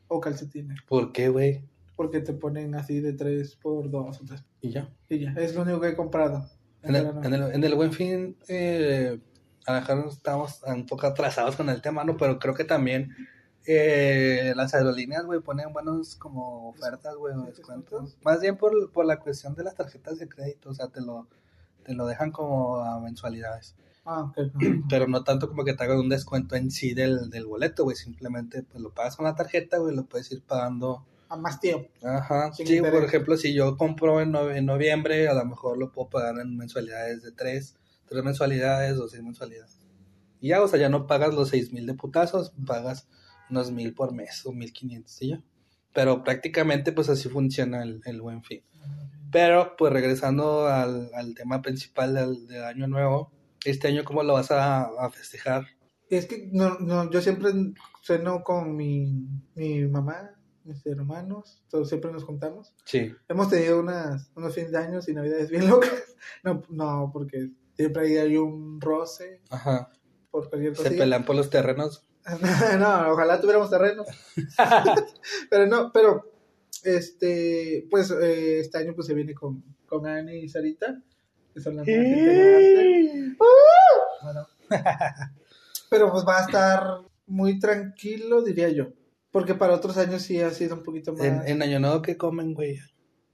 [0.07, 1.61] o calcetines, ¿Por qué, güey?
[1.97, 4.45] Porque te ponen así de 3 por 2 o 3.
[4.61, 4.89] Y ya.
[5.09, 6.47] Y ya, es lo único que he comprado.
[6.83, 9.19] En el, en el, en el buen fin, eh,
[9.65, 12.15] a lo mejor estamos un poco atrasados con el tema, ¿no?
[12.15, 13.13] Pero creo que también
[13.65, 18.15] eh, las aerolíneas, güey, ponen buenos como ofertas, güey, o descuentos.
[18.23, 21.27] Más bien por, por la cuestión de las tarjetas de crédito, o sea, te lo,
[21.83, 23.75] te lo dejan como a mensualidades.
[24.05, 24.37] Ah, ok.
[24.89, 27.97] Pero no tanto como que te hagan un descuento en sí del, del boleto, güey,
[27.97, 31.89] simplemente pues lo pagas con la tarjeta, güey, lo puedes ir pagando A más tiempo.
[32.03, 33.03] Ajá, sí, por interés.
[33.05, 36.55] ejemplo, si yo compro en, nove- en noviembre, a lo mejor lo puedo pagar en
[36.57, 37.75] mensualidades de tres,
[38.07, 39.79] tres mensualidades o seis mensualidades.
[40.39, 43.07] Y ya, o sea, ya no pagas los seis mil de putazos, pagas
[43.49, 45.41] unos mil por mes o mil quinientos, y ya.
[45.93, 48.61] Pero prácticamente, pues así funciona el, el buen fin.
[49.31, 53.31] Pero, pues regresando al, al tema principal del, del año nuevo,
[53.65, 55.65] este año, ¿cómo lo vas a, a festejar?
[56.09, 57.51] Es que no, no, yo siempre
[58.01, 60.31] ceno con mi, mi mamá,
[60.67, 62.73] mis hermanos, todos siempre nos juntamos.
[62.83, 65.91] Sí, Hemos tenido unas, unos fines de años y navidades bien locas.
[66.43, 69.89] No, no, porque siempre ahí hay un roce ajá.
[70.29, 70.95] por cualquier Se cosa.
[70.97, 72.05] pelean por los terrenos.
[72.79, 74.03] no, ojalá tuviéramos terreno.
[75.49, 76.29] pero no, pero
[76.83, 81.01] este, pues eh, este año pues se viene con, con Ani y Sarita,
[81.53, 83.37] que son las más integrantes.
[84.21, 84.47] Bueno.
[85.89, 88.87] pero pues va a estar muy tranquilo, diría yo.
[89.37, 91.21] Porque para otros años sí ha sido un poquito más.
[91.23, 92.79] En, en Año Nuevo, ¿qué comen, güey?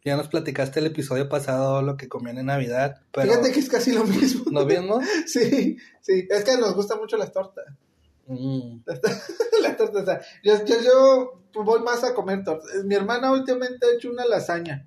[0.03, 3.69] Ya nos platicaste el episodio pasado lo que comían en Navidad, pero Fíjate que es
[3.69, 4.43] casi lo mismo.
[4.51, 5.01] ¿no vimos?
[5.27, 7.63] Sí, sí, es que nos gustan mucho las tortas.
[8.27, 8.79] Mm,
[9.61, 10.75] las tortas, o sea, yo, yo,
[11.53, 12.83] yo voy más a comer tortas.
[12.83, 14.85] Mi hermana últimamente ha hecho una lasaña,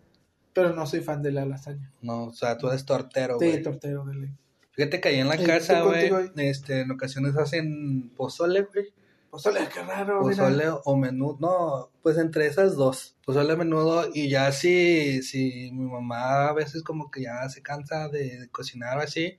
[0.53, 1.91] pero no soy fan de la lasaña.
[2.03, 3.63] no, o sea, tú eres tortero, Sí, güey.
[3.63, 4.35] tortero, dele.
[4.73, 8.93] Fíjate que ahí en la Sí, casa, güey, este, en ocasiones hacen pozole, güey.
[9.31, 10.45] Pozole, qué raro, mira.
[10.45, 15.85] Pozole o menudo, no, pues entre esas dos, pozole menudo y ya si, si mi
[15.91, 19.39] mamá a veces como que ya se cansa de, de cocinar o así,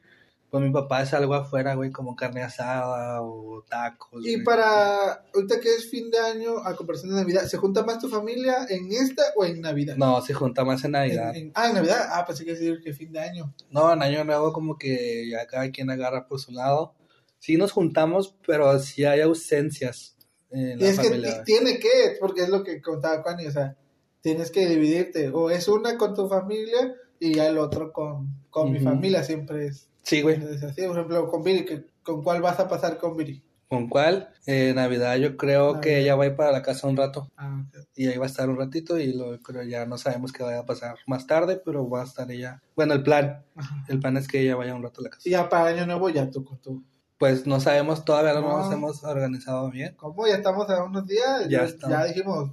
[0.49, 4.25] pues mi papá hace algo afuera, güey, como carne asada o tacos.
[4.25, 4.43] Y güey.
[4.45, 8.07] para, ahorita que es fin de año, a comparación de Navidad, ¿se junta más tu
[8.07, 9.95] familia en esta o en Navidad?
[9.97, 11.35] No, se junta más en Navidad.
[11.35, 12.07] En- en- ah, en Navidad.
[12.11, 13.53] Ah, pensé que decir que fin de año.
[13.71, 16.93] No, en Año Nuevo como que ya cada quien agarra por su lado.
[17.39, 20.15] Sí nos juntamos, pero sí hay ausencias
[20.49, 21.43] en Y la es que familia.
[21.43, 23.75] ti- tiene que, porque es lo que contaba Connie, o sea,
[24.21, 25.29] tienes que dividirte.
[25.29, 29.67] O es una con tu familia y ya el otro con, con mi familia, siempre
[29.67, 30.35] es, Sí, güey.
[30.43, 30.81] es así.
[30.83, 33.43] Por ejemplo, con Viri, que- ¿con cuál vas a pasar con Viri?
[33.69, 34.29] ¿Con cuál?
[34.45, 37.29] Eh, Navidad yo creo que ella va a ir para la casa un rato.
[37.35, 37.65] Ah.
[37.95, 40.59] Y ahí va a estar un ratito y lo creo ya no sabemos qué vaya
[40.59, 42.61] a pasar más tarde, pero va a estar ella.
[42.77, 43.43] Bueno, el plan.
[43.57, 43.83] Ajá.
[43.89, 45.23] El plan es que ella vaya un rato a la casa.
[45.27, 46.81] Y ya para Año Nuevo ya tú con tu...
[47.17, 48.57] Pues no sabemos, todavía no, No.
[48.59, 49.95] nos hemos organizado bien.
[49.95, 50.27] ¿Cómo?
[50.27, 51.47] Ya estamos a unos días.
[51.49, 52.51] Ya Ya, ya dijimos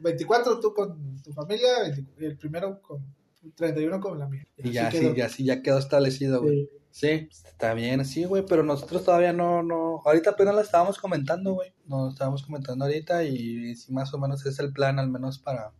[0.00, 3.04] 24 tú con tu familia 20 y el primero con
[3.56, 4.46] 31 con la mía.
[4.58, 5.14] Y ya sí, quedó.
[5.14, 6.64] ya sí, ya quedó establecido, güey.
[6.64, 6.80] Sí.
[6.92, 11.52] Sí, está bien, sí, güey, pero nosotros todavía no, no, ahorita apenas la estábamos comentando,
[11.54, 15.38] güey, nos estábamos comentando ahorita y sí, más o menos es el plan, al menos
[15.38, 15.72] para,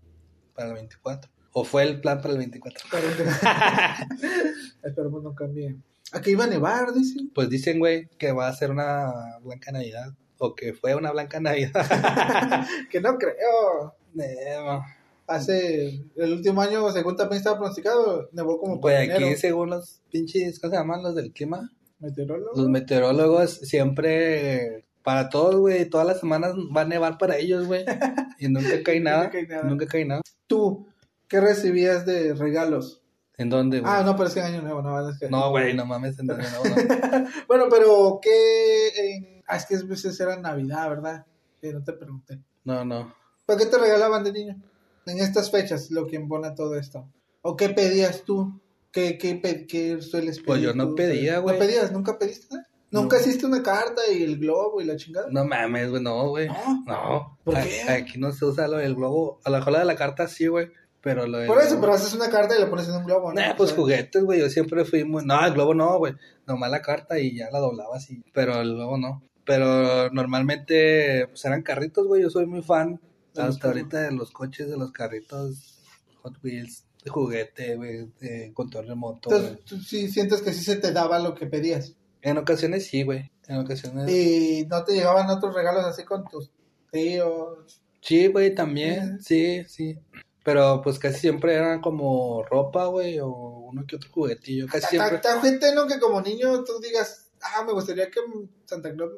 [0.54, 2.84] para el 24, o fue el plan para el 24.
[4.84, 5.76] Esperemos no cambie.
[6.12, 7.30] Aquí iba a nevar, dicen.
[7.34, 11.40] Pues dicen, güey, que va a ser una blanca Navidad, o que fue una blanca
[11.40, 11.72] Navidad.
[12.90, 13.94] que no creo.
[14.14, 14.84] No.
[15.26, 19.26] Hace el último año, según también estaba pronosticado, nevó como enero.
[19.26, 21.70] aquí según los pinches, ¿cómo se llaman los del clima?
[22.00, 22.56] Meteorólogo.
[22.56, 27.84] Los meteorólogos siempre, para todos, güey, todas las semanas va a nevar para ellos, güey,
[28.40, 29.62] y nunca cae nada, Nunca cae nada.
[29.68, 30.20] nunca cae nada.
[30.48, 30.88] Tú,
[31.28, 32.99] ¿qué recibías de regalos?
[33.40, 33.90] ¿En dónde, güey?
[33.90, 35.30] Ah, no, pero es que en año nuevo, no, es que...
[35.30, 36.42] No, güey, no mames, en no, no.
[37.48, 39.42] Bueno, pero ¿qué?
[39.46, 41.24] Ah, es que a veces era Navidad, ¿verdad?
[41.58, 42.38] Que no te pregunté.
[42.64, 43.14] No, no.
[43.46, 44.62] ¿Para qué te regalaban de niño?
[45.06, 47.08] En estas fechas, lo que embona todo esto.
[47.40, 48.60] ¿O qué pedías tú?
[48.92, 50.46] ¿Qué, qué, pe- qué sueles pedir?
[50.46, 50.94] Pues yo no tú?
[50.96, 51.58] pedía, güey.
[51.58, 51.92] ¿No pedías?
[51.92, 52.66] ¿Nunca pediste nada?
[52.90, 55.28] ¿Nunca hiciste una carta y el globo y la chingada?
[55.30, 56.48] No mames, güey, no, güey.
[56.48, 56.84] ¿No?
[56.86, 57.38] No.
[57.44, 57.82] ¿Por qué?
[57.88, 59.40] Aquí no se usa lo del globo.
[59.44, 60.70] A la de la carta sí, güey.
[61.02, 63.40] Pero lo Por eso, pero haces una carta y la pones en un globo, ¿no?
[63.40, 64.40] Nah, pues O sea, juguetes, güey.
[64.40, 65.24] Yo siempre fui muy.
[65.24, 66.14] No, el globo no, güey.
[66.46, 68.22] Nomás la carta y ya la doblaba así.
[68.34, 69.22] Pero el globo no.
[69.46, 72.22] Pero normalmente, pues eran carritos, güey.
[72.22, 73.00] Yo soy muy fan.
[73.36, 75.80] Hasta ahorita de los coches, de los carritos,
[76.22, 79.30] Hot Wheels, de juguete, güey, de control remoto.
[79.32, 81.94] Entonces, tú sí sientes que sí se te daba lo que pedías.
[82.22, 83.30] En ocasiones sí, güey.
[83.48, 84.10] En ocasiones.
[84.10, 86.50] Y no te llegaban otros regalos así con tus
[86.90, 87.82] tíos.
[88.00, 89.20] Sí, güey, también.
[89.22, 89.98] Sí, sí.
[90.44, 94.66] Pero pues casi siempre eran como ropa, güey, o uno que otro juguetillo.
[94.68, 95.18] Casi siempre.
[95.18, 95.86] Tan gente, ¿no?
[95.86, 98.20] Que como niño tú digas, ah, me gustaría que
[98.64, 99.12] Santa Claus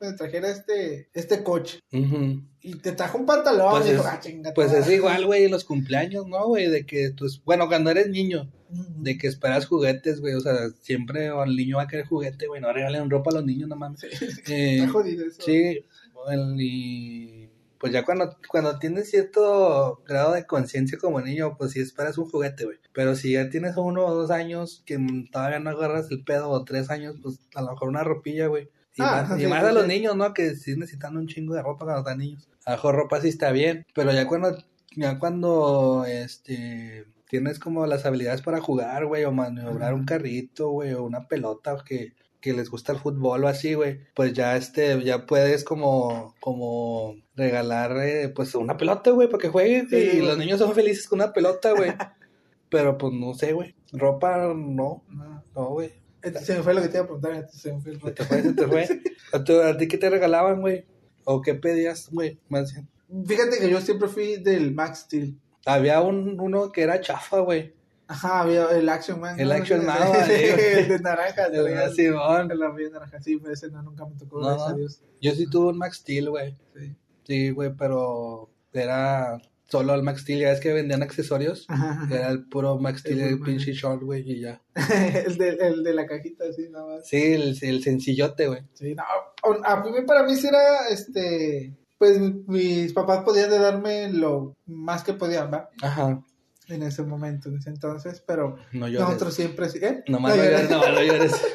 [0.00, 1.78] me trajera este, este coche.
[2.64, 4.20] Y te trajo un pantalón Pues dijo, es- ah.
[4.54, 4.78] Pues toda".
[4.80, 6.68] es igual, güey, los cumpleaños, ¿no, güey?
[6.70, 10.70] De que tú, es- bueno, cuando eres niño, de que esperas juguetes, güey, o sea,
[10.80, 13.76] siempre el niño va a querer juguete, güey, no regalen ropa a los niños, no
[13.76, 14.00] mames.
[14.48, 15.42] Eh, Está jodido eso.
[15.42, 15.84] sí,
[16.30, 17.41] el- y
[17.82, 22.30] pues ya cuando, cuando tienes cierto grado de conciencia como niño, pues sí esperas un
[22.30, 22.78] juguete, güey.
[22.92, 26.64] Pero si ya tienes uno o dos años que todavía no agarras el pedo, o
[26.64, 28.70] tres años, pues a lo mejor una ropilla, güey.
[28.94, 29.88] Y, Ah, más, y más sí, a los sí.
[29.88, 30.32] niños, ¿no?
[30.32, 32.48] Que sí necesitan un chingo de ropa cuando están niños.
[32.64, 34.56] A lo mejor ropa sí está bien, pero ya cuando,
[34.94, 40.92] ya cuando, este, tienes como las habilidades para jugar, güey, o maniobrar un carrito, güey,
[40.92, 42.12] o una pelota, o que,
[42.42, 47.14] que les gusta el fútbol o así, güey, pues ya, este, ya puedes como, como
[47.36, 51.08] regalar, eh, pues una pelota, güey, para que jueguen, Sí, y los niños son felices
[51.08, 51.92] con una pelota, güey.
[52.68, 55.44] pero pues no sé, güey, ropa no, No.
[55.54, 55.90] no, güey.
[56.22, 57.32] Este se me fue lo que te iba a preguntar.
[57.32, 58.88] este se me fue el Se te fue, se te fue.
[59.32, 60.84] ¿A, tu- a ti qué te regalaban, güey?
[61.24, 62.38] ¿O qué pedías, güey?
[62.48, 62.88] Más bien.
[63.26, 65.36] Fíjate que yo siempre fui del Max Steel.
[65.66, 67.74] Había un, uno que era chafa, güey.
[68.12, 69.40] Ajá, había el Action Man.
[69.40, 69.54] El ¿no?
[69.54, 69.98] Action Man,
[70.28, 71.50] el de naranja.
[71.50, 72.50] Traía de Simón.
[72.50, 74.76] El vida naranja, sí, pero ese no, nunca me tocó, No, no.
[74.76, 75.02] Dios.
[75.22, 76.54] Yo sí tuve un Max Steel, güey.
[76.76, 76.94] Sí.
[77.24, 80.40] Sí, güey, pero era solo el Max Steel.
[80.40, 81.64] Ya es que vendían accesorios.
[81.68, 82.14] Ajá, ajá.
[82.14, 84.60] Era el puro Max Steel, El el pinche short, güey, y ya.
[85.26, 87.08] el, de, el de la cajita, sí, nada más.
[87.08, 88.62] Sí, el, el sencillote, güey.
[88.74, 89.04] Sí, no,
[89.64, 95.02] a mí, para mí sí era, este, pues mis papás podían de darme lo más
[95.02, 95.70] que podían, ¿va?
[95.80, 96.22] Ajá.
[96.72, 100.04] En ese momento, en ese entonces, pero No nosotros siempre ¿eh?
[100.08, 100.70] No no llores.
[100.70, 100.80] no.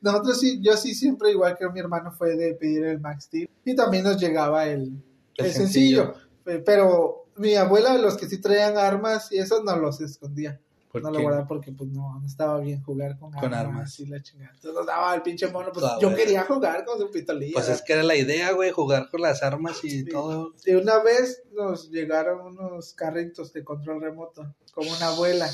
[0.00, 3.48] Nosotros sí, yo sí siempre, igual que mi hermano, fue de pedir el Max Steel.
[3.64, 4.92] Y también nos llegaba el,
[5.36, 6.14] El el sencillo.
[6.46, 10.60] Eh, Pero mi abuela, los que sí traían armas y eso, no los escondía.
[11.02, 11.18] ¿Por no qué?
[11.18, 14.00] lo guardaba porque pues no, no estaba bien jugar con, Con armas, armas.
[14.00, 14.50] y la chingada.
[14.54, 17.52] Entonces nos daba el pinche mono, pues yo quería jugar con su pistolilla.
[17.54, 20.04] Pues es que era la idea, güey, jugar con las armas y Sí.
[20.06, 20.54] todo.
[20.64, 25.48] Y una vez nos llegaron unos carritos de control remoto, como una abuela.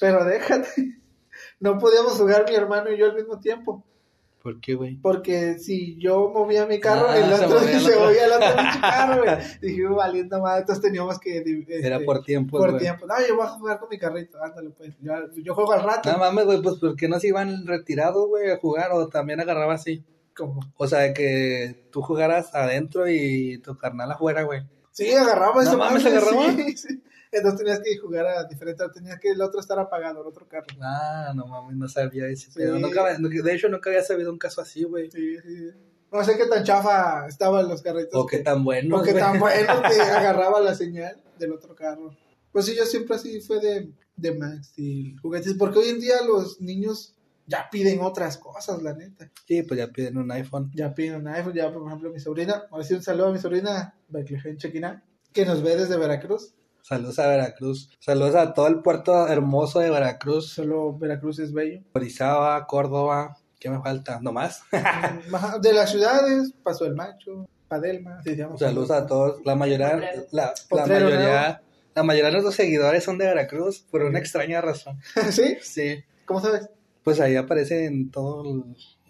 [0.00, 0.68] Pero déjate,
[1.60, 3.84] no podíamos jugar mi hermano y yo al mismo tiempo.
[4.42, 4.96] ¿Por qué, güey?
[4.96, 8.00] Porque si yo movía mi carro, Ah, el se otro se, otro.
[8.06, 9.36] movía el otro pinche carro, güey.
[9.60, 11.38] Dije, valiendo más, entonces teníamos que...
[11.38, 13.06] este, Era por tiempo, por tiempo.
[13.06, 14.94] No, yo voy a jugar con mi carrito, ándale pues.
[15.00, 16.10] Yo, yo juego al rato.
[16.10, 18.90] No mames, güey, pues ¿por qué no se iban retirados, güey, a jugar?
[18.92, 20.04] O también agarraba así.
[20.34, 24.62] Como, O sea, de que tú jugaras adentro y tu carnal afuera, güey.
[24.90, 26.52] Sí, agarraba No esa mames, madre, ¿agarraba?
[26.52, 27.02] sí, sí.
[27.32, 30.66] Entonces tenías que jugar a diferente, tenías que el otro estar apagado, el otro carro.
[30.82, 32.60] Ah, no mames, no sabía ese Sí.
[32.64, 35.10] Nunca de hecho, nunca había sabido un caso así, güey.
[35.10, 35.70] Sí, sí.
[36.12, 38.12] No sé qué tan chafa estaban los carritos.
[38.12, 38.98] O qué tan bueno.
[38.98, 42.14] O qué tan bueno que agarraba la señal del otro carro.
[42.52, 46.16] Pues sí, yo siempre así fue de, de Max y juguetes, porque hoy en día
[46.26, 47.14] los niños
[47.46, 49.30] ya piden otras cosas, la neta.
[49.46, 50.70] Sí, pues ya piden un iPhone.
[50.74, 53.38] Ya piden un iPhone, ya por ejemplo mi sobrina, ahora sí un saludo a mi
[53.38, 53.94] sobrina,
[54.56, 56.54] Chequina, que nos ve desde Veracruz.
[56.82, 57.90] Saludos a Veracruz.
[58.00, 60.50] Saludos a todo el puerto hermoso de Veracruz.
[60.52, 61.80] Solo Veracruz es bello.
[61.94, 63.38] Orizaba, Córdoba.
[63.60, 64.18] ¿Qué me falta?
[64.20, 64.62] ¿No más?
[65.62, 68.36] De las ciudades, Paso del Macho, Padelma, sí.
[68.58, 69.40] Saludos a todos.
[69.44, 70.26] La mayoría, Potrero.
[70.32, 71.62] la, la mayoría,
[71.94, 74.98] la mayoría de nuestros seguidores son de Veracruz por una extraña razón.
[75.30, 75.56] ¿Sí?
[75.62, 76.02] Sí.
[76.26, 76.68] ¿Cómo sabes?
[77.04, 78.46] Pues ahí aparecen todos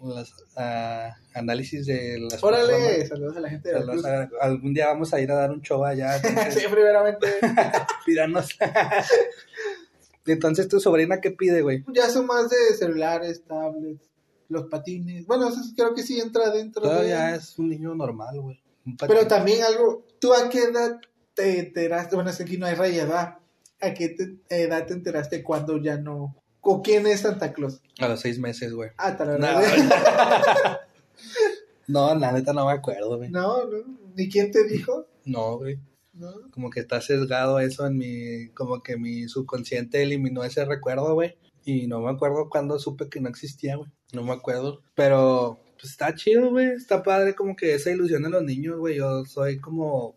[0.01, 3.07] los ah, análisis de las Órale, personas.
[3.09, 4.39] saludos a la gente de Saludos Veracruz.
[4.41, 6.15] a- algún día vamos a ir a dar un show allá.
[6.23, 7.27] entonces, sí, primeramente.
[8.05, 8.57] pídanos.
[10.25, 11.83] Entonces, ¿tu sobrina qué pide, güey?
[11.93, 14.09] Ya son más de celulares, tablets,
[14.47, 15.25] los patines.
[15.27, 17.37] Bueno, eso creo que sí entra dentro Todavía de...
[17.37, 18.61] es un niño normal, güey.
[19.05, 20.99] Pero también algo, ¿tú a qué edad
[21.33, 22.15] te enteraste?
[22.15, 23.37] Bueno, es que aquí no hay raya, ¿verdad?
[23.81, 24.15] ¿A qué
[24.49, 26.35] edad te enteraste cuando ya no...
[26.65, 27.81] ¿O quién es Santa Claus?
[27.99, 28.89] A los seis meses, güey.
[28.97, 29.69] Ah, tal No, vez.
[31.87, 33.29] no, la neta no me acuerdo, güey.
[33.29, 33.77] No, no.
[34.15, 35.05] ¿Ni quién te dijo?
[35.25, 35.77] No, güey.
[36.13, 36.31] No.
[36.51, 38.47] Como que está sesgado eso en mi...
[38.53, 41.35] Como que mi subconsciente eliminó ese recuerdo, güey.
[41.65, 43.89] Y no me acuerdo cuándo supe que no existía, güey.
[44.13, 44.81] No me acuerdo.
[44.95, 46.67] Pero, pues está chido, güey.
[46.67, 48.95] Está padre como que esa ilusión de los niños, güey.
[48.95, 50.15] Yo soy como,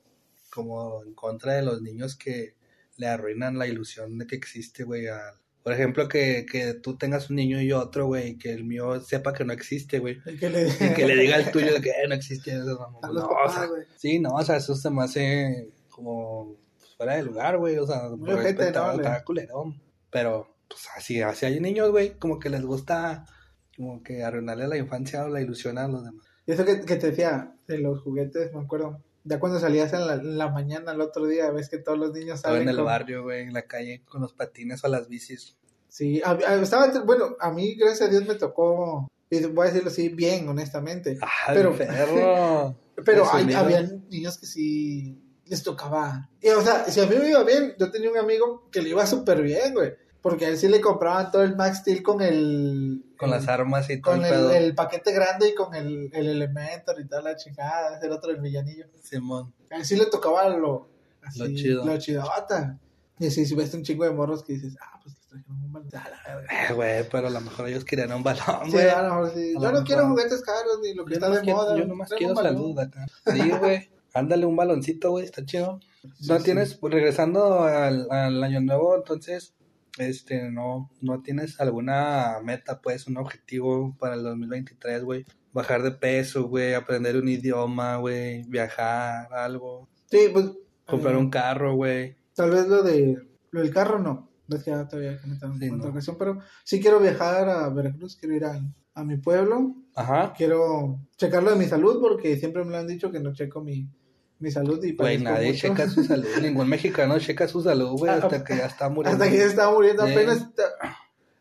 [0.50, 2.54] como en contra de los niños que
[2.98, 5.34] le arruinan la ilusión de que existe, güey, al,
[5.66, 9.00] por ejemplo, que, que tú tengas un niño y otro, güey, y que el mío
[9.00, 10.16] sepa que no existe, güey.
[10.24, 12.78] Y que le, Y que le diga al tuyo de que eh, no existe eso,
[12.78, 13.00] mamá.
[13.12, 13.82] No, papás, o sea, güey.
[13.96, 17.78] sí, no, o sea, eso se me hace como pues, fuera de lugar, güey.
[17.78, 18.92] O sea, Muy por respeto, ¿no?
[18.92, 19.82] está culerón.
[20.08, 23.24] Pero, pues así, así hay niños, güey, como que les gusta
[23.76, 26.24] como que arruinarle la infancia o la ilusión a los demás.
[26.46, 29.02] Y eso que, que te decía de los juguetes, me acuerdo.
[29.28, 32.12] Ya cuando salías en la, en la mañana el otro día, ves que todos los
[32.12, 34.88] niños Estaba salen en el con- barrio, güey, en la calle con los patines o
[34.88, 35.56] las bicis.
[35.88, 39.08] Sí, a- a- estaba, bueno, a mí, gracias a Dios, me tocó,
[39.52, 41.18] voy a decirlo así, bien, honestamente.
[41.20, 42.76] ¡Ah, Pero- perro!
[43.04, 46.30] Pero hay, había niños que sí les tocaba.
[46.40, 48.90] Y, o sea, si a mí me iba bien, yo tenía un amigo que le
[48.90, 49.92] iba súper bien, güey.
[50.28, 53.04] Porque a él sí le compraban todo el Max Steel con el...
[53.16, 54.50] Con el- las armas y todo Con el el, pedo.
[54.52, 58.30] el paquete grande y con el, el Elementor y toda la chingada, ese era otro
[58.30, 58.86] el villanillo.
[59.02, 59.52] Simón.
[59.70, 60.88] A él sí le tocaba lo...
[61.22, 61.84] Así, Lo chido.
[61.84, 62.78] Lo chidota.
[63.18, 65.72] Y así, si ves un chingo de morros que dices, ah, pues les trajeron un
[65.72, 65.88] balón.
[65.94, 66.68] A la verga.
[66.68, 68.88] Eh, güey, pero a lo mejor ellos querían un balón, Sí, güey.
[68.88, 69.54] a lo mejor sí.
[69.60, 70.10] Yo no quiero mejor.
[70.22, 71.76] juguetes caros ni lo que Yo está de quiero, moda.
[71.78, 73.06] yo nomás quiero salud acá.
[73.32, 73.88] Sí, güey.
[74.12, 75.80] Ándale un baloncito, güey, está chido.
[76.18, 76.44] Sí, no sí.
[76.44, 79.54] tienes, pues, regresando al, al año nuevo, entonces,
[79.98, 85.24] este, no, no tienes alguna meta, pues, un objetivo para el 2023, güey.
[85.52, 90.50] Bajar de peso, güey, aprender un idioma, güey, viajar, algo, Sí, pues.
[90.84, 92.16] comprar eh, un carro, güey.
[92.34, 93.16] Tal vez lo de
[93.50, 94.28] lo del carro no.
[94.48, 95.92] Ves que ya todavía comentamos Sí, en otra no.
[95.92, 98.60] ocasión, pero sí quiero viajar a Veracruz, quiero ir a,
[98.94, 100.34] a mi pueblo, Ajá.
[100.36, 103.60] quiero checar lo de mi salud porque siempre me lo han dicho que no checo
[103.62, 103.88] mi,
[104.38, 105.68] mi salud y Güey, nadie mucho.
[105.68, 109.22] checa su salud, ningún mexicano checa su salud, güey, Ah, hasta que ya está muriendo.
[109.22, 110.38] Hasta que ya estaba muriendo apenas.
[110.38, 110.72] está-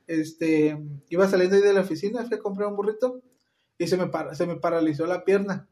[0.08, 0.77] Este,
[1.10, 3.21] iba saliendo ahí de la oficina, fui a comprar un burrito
[3.77, 5.67] y se me, para- se me paralizó la pierna,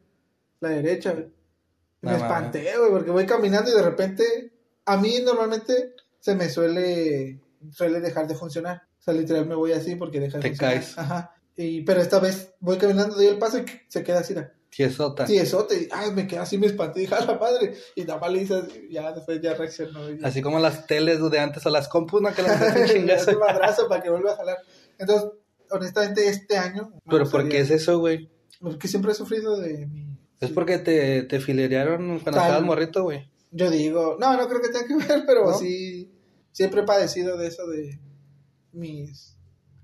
[0.60, 1.12] la derecha.
[1.14, 1.26] güey.
[2.02, 4.52] Y me No espanté, güey, porque voy caminando y de repente,
[4.86, 7.40] a mí normalmente se me suele,
[7.72, 8.84] suele dejar de funcionar.
[9.00, 10.74] O sea, literal me voy así porque deja de Te funcionar.
[10.76, 10.98] caes.
[10.98, 11.36] Ajá.
[11.56, 14.34] Y, pero esta vez voy caminando, doy el paso y se queda así.
[14.76, 15.28] Tiesota.
[15.28, 17.76] Sí, eso te, ay, me quedé así, me espanté, dije, a la madre.
[17.96, 20.10] Y nada más le hice así, ya después ya reaccionó.
[20.10, 20.20] y.
[20.24, 22.34] Así como las teles de antes o las compus, ¿no?
[22.34, 23.38] Que las haces un chingazo.
[23.40, 24.58] madrazo para que vuelva a jalar.
[24.98, 25.30] Entonces,
[25.70, 26.92] honestamente, este año.
[27.10, 28.30] Pero ¿por qué es eso, güey?
[28.60, 30.18] Porque siempre he sufrido de mi.
[30.40, 33.30] Es porque te, te filerearon cuando Tal- estabas morrito, güey.
[33.52, 35.54] Yo digo, no, no creo que tenga que ver, pero ¿No?
[35.58, 36.12] sí.
[36.52, 38.00] Siempre he padecido de eso de
[38.72, 39.33] mis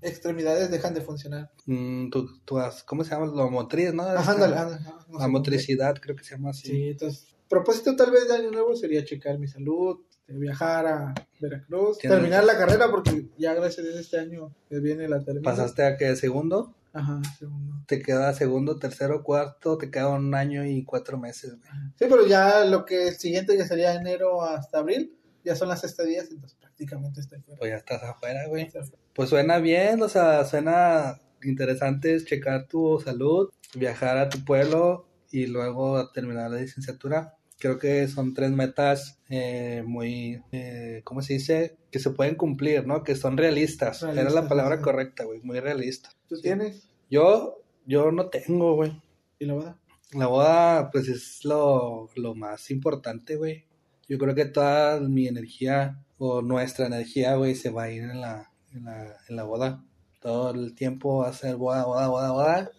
[0.02, 1.50] extremidades dejan de funcionar.
[1.66, 3.26] Mm, tú, tú has- ¿Cómo se llama?
[3.26, 4.02] Lo motriz, ¿no?
[4.02, 6.68] Ajá, Esta- ándale, ándale, no, la motricidad, creo que se llama así.
[6.68, 11.14] Sí, entonces, propósito tal vez de año nuevo sería checar mi salud, este, viajar a
[11.40, 15.42] Veracruz, terminar la carrera porque ya gracias a Dios este año que viene la termina.
[15.50, 17.76] Pasaste a que segundo, Ajá, segundo.
[17.86, 21.70] te queda segundo, tercero, cuarto, te queda un año y cuatro meses, güey.
[21.98, 26.30] Sí, pero ya lo que siguiente, que sería enero hasta abril, ya son las estadías,
[26.30, 27.58] entonces prácticamente estoy fuera.
[27.58, 28.70] Pues ya estás afuera, güey.
[29.14, 35.06] Pues suena bien, o sea, suena interesante es checar tu salud, viajar a tu pueblo
[35.30, 37.36] y luego terminar la licenciatura.
[37.58, 41.76] Creo que son tres metas eh, muy, eh, ¿cómo se dice?
[41.90, 43.04] Que se pueden cumplir, ¿no?
[43.04, 44.02] Que son realistas.
[44.02, 44.82] Era la palabra sí.
[44.82, 46.10] correcta, güey, muy realista.
[46.26, 46.88] ¿Tú tienes?
[47.10, 48.98] Yo, yo no tengo, güey.
[49.38, 49.78] ¿Y la boda?
[50.12, 53.66] La boda, pues es lo, lo más importante, güey.
[54.08, 58.20] Yo creo que toda mi energía o nuestra energía, güey, se va a ir en
[58.20, 59.84] la, en la, en la boda.
[60.20, 62.70] Todo el tiempo va a ser boda, boda, boda, boda.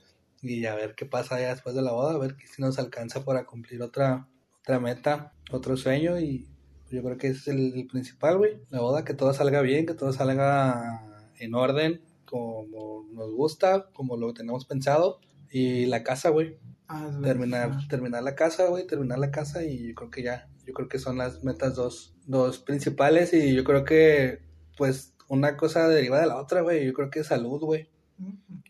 [0.41, 3.25] Y a ver qué pasa ya después de la boda, a ver si nos alcanza
[3.25, 4.27] para cumplir otra,
[4.61, 6.19] otra meta, otro sueño.
[6.19, 6.47] Y
[6.89, 8.61] yo creo que ese es el, el principal, güey.
[8.69, 11.01] La boda, que todo salga bien, que todo salga
[11.39, 15.19] en orden, como nos gusta, como lo tenemos pensado.
[15.49, 16.57] Y la casa, güey
[16.93, 20.73] Ah, terminar terminar la casa, güey, terminar la casa y yo creo que ya, yo
[20.73, 24.39] creo que son las metas dos, dos principales y yo creo que
[24.77, 27.89] pues una cosa deriva de la otra, güey, yo creo que salud, güey,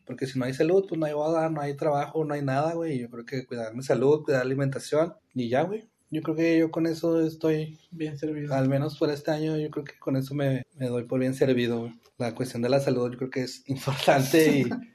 [0.05, 2.73] porque si no hay salud, pues no hay boda, no hay trabajo, no hay nada,
[2.73, 6.35] güey, yo creo que cuidar mi salud, cuidar la alimentación y ya, güey, yo creo
[6.35, 8.53] que yo con eso estoy, Bien servido.
[8.53, 11.33] al menos por este año, yo creo que con eso me, me doy por bien
[11.33, 11.93] servido, güey.
[12.17, 14.65] La cuestión de la salud yo creo que es importante y...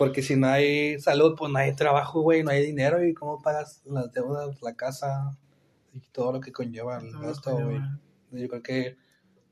[0.00, 3.42] Porque si no hay salud, pues no hay trabajo, güey, no hay dinero y cómo
[3.42, 5.36] pagas las deudas, la casa
[5.92, 7.80] y todo lo que conlleva el gasto, güey.
[8.32, 8.96] Yo creo que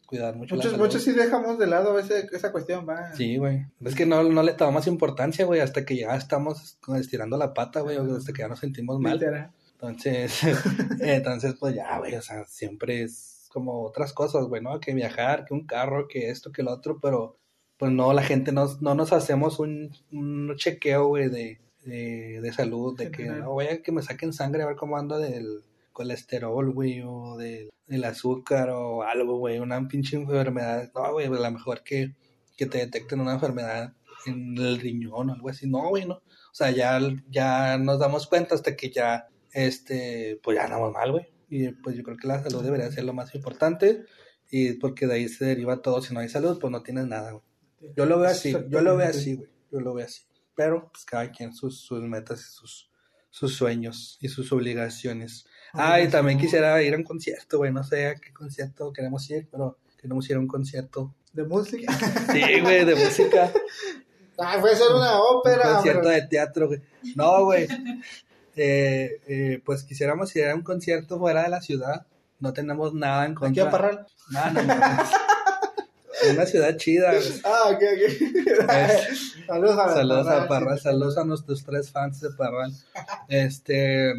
[0.06, 3.12] cuidar mucho Muchos, muchos sí dejamos de lado ese, esa cuestión, va.
[3.14, 3.66] Sí, güey.
[3.84, 7.80] Es que no, no le tomamos importancia, güey, hasta que ya estamos estirando la pata,
[7.80, 9.14] güey, hasta que ya nos sentimos mal.
[9.14, 9.52] Literal.
[9.72, 10.40] Entonces,
[11.00, 14.80] entonces, pues ya, güey, o sea, siempre es como otras cosas, güey, ¿no?
[14.80, 17.36] Que viajar, que un carro, que esto, que lo otro, pero
[17.76, 22.52] pues no, la gente no, no nos hacemos un, un chequeo, güey, de, de, de
[22.52, 25.62] salud, de que no vaya que me saquen sangre a ver cómo ando del
[25.98, 30.92] colesterol, güey, o del, del azúcar o algo, güey, una pinche enfermedad.
[30.94, 32.14] No, güey, pues, a lo mejor que,
[32.56, 33.94] que te detecten una enfermedad
[34.26, 35.68] en el riñón o algo así.
[35.68, 36.14] No, güey, no.
[36.14, 41.10] O sea, ya, ya nos damos cuenta hasta que ya, este, pues ya andamos mal,
[41.10, 41.26] güey.
[41.50, 44.04] Y pues yo creo que la salud debería ser lo más importante.
[44.50, 46.00] Y porque de ahí se deriva todo.
[46.00, 47.42] Si no hay salud, pues no tienes nada, güey.
[47.96, 49.50] Yo lo veo así, yo lo veo así, güey.
[49.72, 50.22] Yo lo veo así.
[50.54, 52.90] Pero, pues cada quien sus, sus metas y sus,
[53.30, 55.46] sus sueños y sus obligaciones.
[55.78, 57.72] Ah, y también quisiera ir a un concierto, güey.
[57.72, 61.14] No sé a qué concierto queremos ir, pero queremos ir a un concierto.
[61.32, 61.92] De música.
[62.32, 63.52] Sí, güey, de música.
[64.38, 65.74] Ah, puede ser una un ópera.
[65.74, 66.80] concierto pero- de teatro, güey.
[67.16, 67.66] No, güey.
[68.56, 72.06] Eh, eh, pues quisiéramos ir a un concierto fuera de la ciudad.
[72.40, 73.64] No tenemos nada en Aquí contra.
[73.64, 74.06] a Parral.
[74.30, 75.08] No, no, mames.
[76.32, 77.24] Una ciudad chida, güey.
[77.44, 78.66] Ah, ok, ok.
[79.46, 82.72] saludos a Saludos a Parral, Parral, saludos a nuestros tres fans de Parral.
[83.28, 84.12] Este,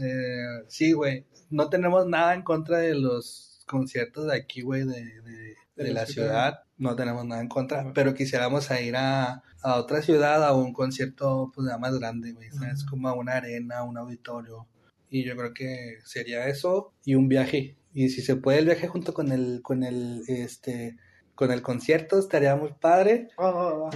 [0.00, 5.04] eh, sí, güey, no tenemos nada en contra de los conciertos de aquí, güey, de,
[5.22, 6.60] de, de la ciudad.
[6.76, 10.72] No tenemos nada en contra, pero quisiéramos a ir a, a otra ciudad, a un
[10.72, 12.48] concierto, pues, ya más grande, güey.
[12.50, 12.64] Ujú.
[12.90, 14.66] Como a una arena, un auditorio.
[15.10, 17.76] Y yo creo que sería eso y un viaje.
[17.92, 20.96] Y si se puede el viaje junto con el, con el, este,
[21.34, 23.28] con el concierto, estaría muy padre.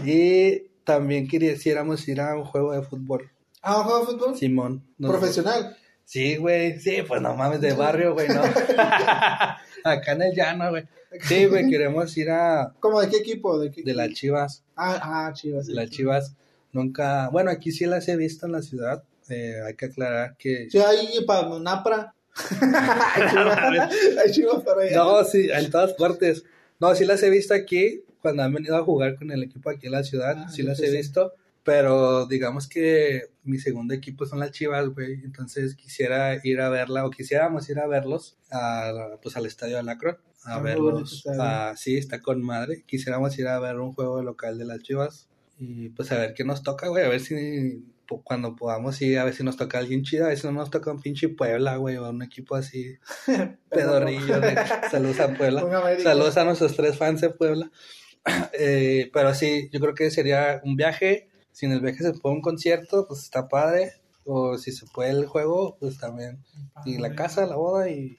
[0.05, 3.31] Y también quisiéramos ir a un juego de fútbol.
[3.63, 4.37] Ah, ¿un juego de fútbol?
[4.37, 4.85] Simón.
[4.99, 5.77] no- Profesional.
[6.13, 6.79] Sí, güey.
[6.79, 8.43] Sí, pues no mames, de barrio, güey, no.
[9.85, 10.85] Acá en el llano, güey.
[11.23, 12.75] Sí, güey, queremos ir a...
[12.81, 13.59] ¿Cómo de qué equipo?
[13.59, 14.63] ¿De, qué De las chivas.
[14.77, 15.69] Ah, ah, chivas.
[15.69, 16.35] De las chivas.
[16.73, 17.31] Nunca...
[17.31, 19.03] Bueno, aquí sí las he visto en la ciudad.
[19.31, 20.69] Eh, hay que aclarar que...
[20.71, 22.15] Sí, ahí para Napra.
[24.23, 24.97] hay chivas, para allá.
[24.97, 26.45] No, sí, en todas partes.
[26.79, 29.87] No, sí las he visto aquí, cuando han venido a jugar con el equipo aquí
[29.87, 30.97] en la ciudad, Ah, sí las he sí.
[30.99, 31.33] visto,
[31.65, 37.05] pero digamos que mi segundo equipo son las Chivas, güey, entonces quisiera ir a verla,
[37.07, 38.93] o quisiéramos ir a verlos, a,
[39.23, 43.47] pues al estadio de Lacron, a muy verlos, a- sí, está con madre, quisiéramos ir
[43.49, 46.89] a ver un juego local de las Chivas, y pues a ver qué nos toca,
[46.89, 47.85] güey, a ver si
[48.25, 50.71] cuando podamos ir, a ver si nos toca alguien chido, a ver si no nos
[50.71, 52.97] toca un pinche Puebla, güey, o un equipo así
[53.71, 54.41] pedorrillo.
[54.41, 54.55] de-
[54.91, 55.63] Saludos a Puebla.
[56.03, 57.71] Saludos a nuestros tres fans de Puebla.
[58.57, 61.29] Eh, pero sí, yo creo que sería un viaje.
[61.53, 63.93] Si en el viaje se puede un concierto, pues está padre.
[64.25, 66.43] O si se puede el juego, pues también.
[66.85, 68.19] Y la casa, la boda y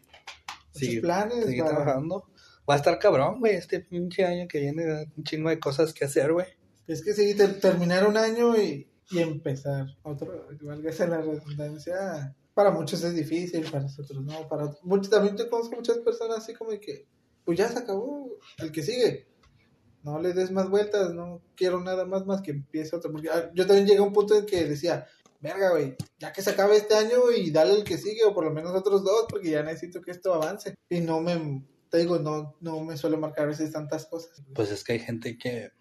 [0.71, 1.45] seguir, planes.
[1.57, 2.25] para- trabajando.
[2.69, 5.11] Va a estar cabrón, güey, este pinche año que viene.
[5.17, 6.47] Un chingo de cosas que hacer, güey.
[6.87, 12.35] Es que sí, ter- terminar un año y, y empezar otro, valga la redundancia.
[12.53, 14.47] Para muchos es difícil, para nosotros no.
[14.47, 17.07] Para muchos, también te conozco muchas personas así como que,
[17.45, 19.27] pues ya se acabó, el que sigue.
[20.03, 23.11] No le des más vueltas, no quiero nada más más que empiece otro.
[23.11, 25.07] Porque ah, yo también llegué a un punto en que decía,
[25.39, 28.45] verga, güey, ya que se acabe este año y dale el que sigue, o por
[28.45, 30.75] lo menos otros dos, porque ya necesito que esto avance.
[30.89, 34.41] Y no me, te digo, no, no me suele marcar a veces tantas cosas.
[34.55, 35.71] Pues es que hay gente que,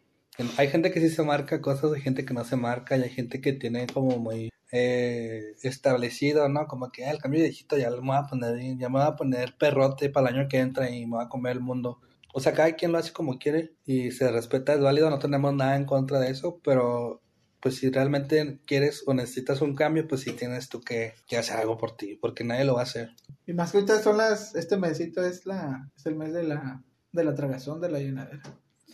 [0.57, 3.11] hay gente que sí se marca cosas, hay gente que no se marca y hay
[3.11, 6.67] gente que tiene como muy eh, establecido, ¿no?
[6.67, 9.07] Como que ah, el cambio de dígito ya me voy a poner, ya me voy
[9.07, 12.01] a poner perrote para el año que entra y me voy a comer el mundo.
[12.33, 15.55] O sea, cada quien lo hace como quiere y se respeta, es válido, no tenemos
[15.55, 17.21] nada en contra de eso, pero
[17.61, 21.59] pues si realmente quieres o necesitas un cambio, pues sí tienes tú que, que hacer
[21.59, 23.11] algo por ti, porque nadie lo va a hacer.
[23.47, 26.83] Y más que ahorita son las, este mesito es la, es el mes de la,
[27.13, 28.43] de la tragazón, de la llenadera.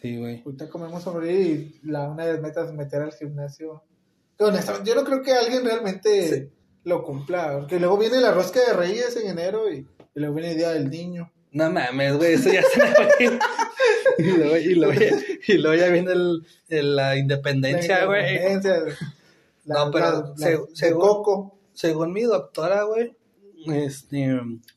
[0.03, 0.43] Sí, güey.
[0.45, 3.85] Ahorita comemos a morir y la una de las metas es meter al gimnasio.
[4.37, 6.53] Que honestamente, yo no creo que alguien realmente Sí.
[6.85, 9.87] lo cumpla, porque luego viene la rosca de reyes en enero y, y
[10.21, 11.33] luego viene el día del niño.
[11.59, 13.39] No mames, güey, eso ya se me va a ir.
[14.19, 18.35] Y luego, y luego ya, y luego ya viene el, el- la independencia, La güey.
[18.37, 18.97] independencia,
[19.65, 21.59] la- No, pero la- la- se- de según- Coco.
[21.73, 23.17] Según mi doctora, güey,
[23.67, 24.29] este,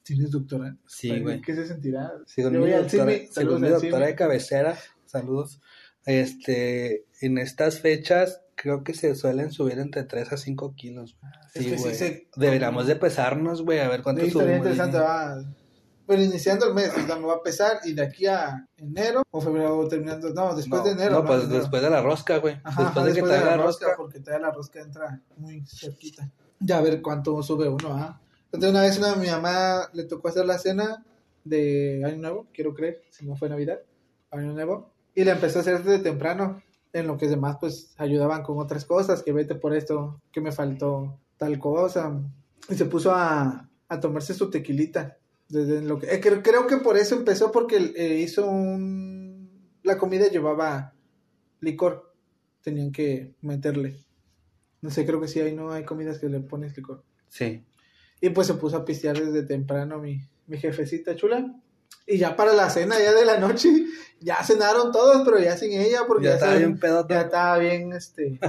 [0.03, 0.75] ¿Tienes doctora?
[0.85, 1.41] sí, güey.
[1.41, 2.11] ¿Qué se sentirá?
[2.27, 4.77] Según Yo mi doctora, según saludos mi doctora de cabecera,
[5.07, 5.59] saludos,
[6.05, 11.15] este, en estas fechas creo que se suelen subir entre 3 a 5 kilos.
[11.19, 11.31] güey.
[11.55, 11.95] Es Sí, que sí güey.
[11.95, 14.57] se- Deberíamos de pesarnos, güey, a ver cuánto Sí, subimos.
[14.57, 14.97] interesante.
[14.99, 15.43] va.
[16.11, 19.23] Pero iniciando el mes, o sea, me va a pesar y de aquí a enero
[19.31, 20.33] o febrero terminando.
[20.33, 21.11] No, después no, de enero.
[21.21, 21.59] No, pues Enero.
[21.59, 22.59] después de la rosca, güey.
[22.65, 23.93] Ajá, después de que te haga la rosca.
[23.95, 26.29] Porque todavía la rosca entra muy cerquita.
[26.59, 28.19] Ya a ver cuánto sube uno, ¿ah?
[28.47, 31.05] Entonces una vez una, mi mamá le tocó hacer la cena
[31.45, 33.79] de Año Nuevo, quiero creer, si no fue Navidad,
[34.31, 38.43] Año Nuevo, y la empezó a hacer desde temprano, en lo que demás pues ayudaban
[38.43, 42.19] con otras cosas, que vete por esto, que me faltó tal cosa,
[42.67, 45.17] y se puso a, a tomarse su tequilita.
[45.51, 49.49] Desde lo que, eh, creo, creo que por eso empezó, porque eh, hizo un...
[49.83, 50.93] La comida llevaba
[51.59, 52.13] licor.
[52.61, 53.97] Tenían que meterle.
[54.79, 57.03] No sé, creo que sí, ahí no hay comidas que le pones licor.
[57.27, 57.65] Sí.
[58.21, 61.53] Y pues se puso a pistear desde temprano mi, mi jefecita chula.
[62.07, 63.69] Y ya para la cena, ya de la noche,
[64.21, 67.13] ya cenaron todos, pero ya sin ella, porque Ya ya, estaba bien pedota.
[67.13, 68.39] Ya estaba bien, este.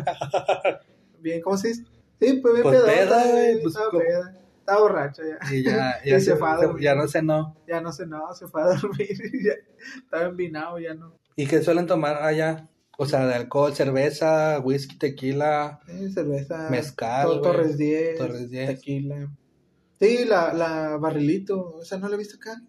[1.20, 1.84] bien, ¿cómo se dice?
[2.20, 4.41] Sí, pues bien Pues pedota, peda, güey, pues, peda.
[4.72, 5.54] Estaba borracha ya.
[5.54, 6.82] Y ya, Y ya, se se, fue a dormir.
[6.82, 7.56] ya no cenó.
[7.66, 9.08] Ya no cenaba, se fue a dormir.
[9.32, 9.52] y ya
[9.96, 11.18] estaba envinado, ya no.
[11.36, 12.68] ¿Y qué suelen tomar allá?
[12.98, 15.80] O sea, de alcohol, cerveza, whisky, tequila.
[15.88, 16.68] Eh, cerveza.
[16.70, 17.40] Mezcal, to-.
[17.40, 18.18] Torres 10.
[18.18, 18.68] Torres 10.
[18.76, 19.30] Tequila.
[19.98, 21.76] Sí, la, la barrilito.
[21.76, 22.60] O sea, ¿no la he visto acá?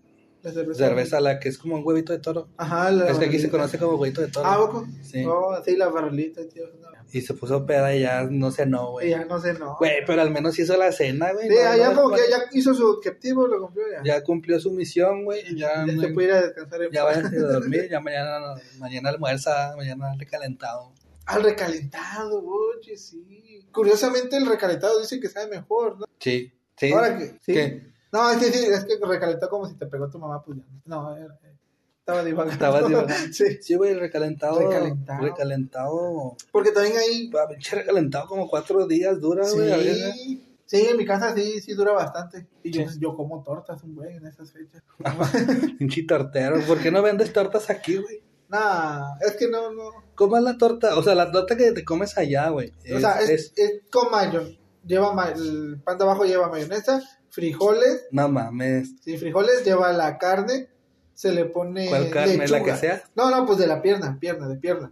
[0.44, 0.86] La cerveza.
[0.88, 2.50] Cerveza, la que es como un huevito de toro.
[2.58, 4.46] Ajá, la Es que aquí se conoce como huevito de toro.
[4.48, 4.86] Ah, ¿poco?
[5.02, 5.24] Sí.
[5.26, 6.66] Oh, sí, la barrilita, tío.
[6.82, 6.90] no.
[7.14, 9.10] Y se puso peda y ya no cenó, Y güey.
[9.12, 9.76] ya no sé, no.
[9.78, 11.48] Güey, pero al menos hizo la cena, güey.
[11.48, 14.02] Sí, No, no, como que no, ya hizo su objetivo, lo cumplió ya.
[14.04, 15.42] Ya cumplió su misión, güey.
[15.48, 17.22] y Ya, Ya no- se puede ir a descansar en ya a
[17.54, 17.88] dormir.
[17.90, 20.92] Ya mañana, mañana almuerza, mañana recalentado.
[21.28, 23.64] Al recalentado, oye, sí.
[23.72, 26.06] Curiosamente el recalentado dice que sabe mejor, ¿no?
[26.20, 26.52] Sí.
[26.76, 26.92] Sí.
[26.92, 27.54] Ahora que, sí.
[27.54, 27.93] ¿Qué?
[28.14, 30.64] No, es que sí, es que recalentado como si te pegó tu mamá, pues ya.
[30.86, 31.56] No, era- eh,
[32.00, 32.54] estaba divagando.
[32.54, 33.14] Estabas divagando.
[33.34, 33.58] sí.
[33.62, 34.60] Sí, güey, recalentado.
[34.60, 35.22] Recalentado.
[35.22, 36.38] Recalentado.
[36.52, 37.30] Porque también ahí.
[37.38, 39.94] Ah, pinche recalentado como cuatro días dura, güey.
[40.12, 42.46] Sí, sí, en mi casa sí, sí dura bastante.
[42.64, 43.00] Y yo, Sí.
[43.02, 44.84] yo como tortas un buen en esas fechas.
[45.80, 46.60] Pinche tortero.
[46.68, 48.22] ¿Por qué no vendes tortas aquí, güey?
[48.50, 49.90] Nah, es que no, no.
[50.16, 50.96] ¿Cómo es la torta?
[50.98, 52.72] O sea, la torta que te comes allá, güey.
[52.96, 54.44] o sea, es, es con mayo.
[54.86, 57.02] Lleva ma- el pan de abajo lleva mayonesa,
[57.34, 58.94] frijoles, No mames.
[59.04, 60.70] sí, frijoles, lleva la carne,
[61.16, 62.38] se le pone ¿Cuál carne?
[62.38, 62.64] ¿La lechuga.
[62.64, 63.04] que sea?
[63.16, 64.92] No, no, pues de la pierna, pierna, de pierna.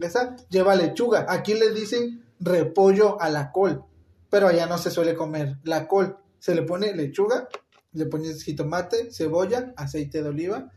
[0.00, 1.26] Esa lleva lechuga.
[1.28, 3.84] Aquí le dicen repollo a la col,
[4.30, 6.16] pero allá no se suele comer la col.
[6.38, 7.46] Se le pone lechuga,
[7.92, 10.72] le pones jitomate, cebolla, aceite de oliva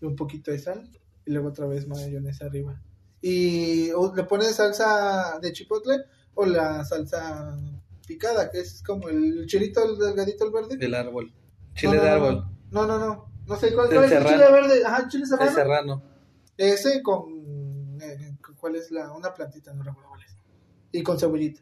[0.00, 0.88] y un poquito de sal
[1.26, 2.80] y luego otra vez mayonesa arriba.
[3.20, 6.04] Y o le pones salsa de chipotle
[6.34, 7.58] o la salsa
[8.06, 10.76] picada, que es como el chilito el delgadito, el verde.
[10.76, 11.32] Del árbol.
[11.74, 12.44] Chile No, de árbol.
[12.70, 13.32] No, no, no.
[13.46, 14.84] No sé cuál, es el chile verde.
[14.84, 15.48] Ajá, chile serrano.
[15.50, 16.02] El serrano.
[16.56, 17.98] Ese con.
[18.00, 19.12] eh, ¿Cuál es la.?
[19.12, 20.36] Una plantita, no recuerdo cuál es.
[20.92, 21.60] Y con cebollita.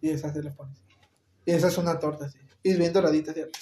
[0.00, 0.78] Y esa se le pones.
[1.44, 2.38] Y esa es una torta, sí.
[2.62, 3.58] Y es bien doradita, ¿cierto?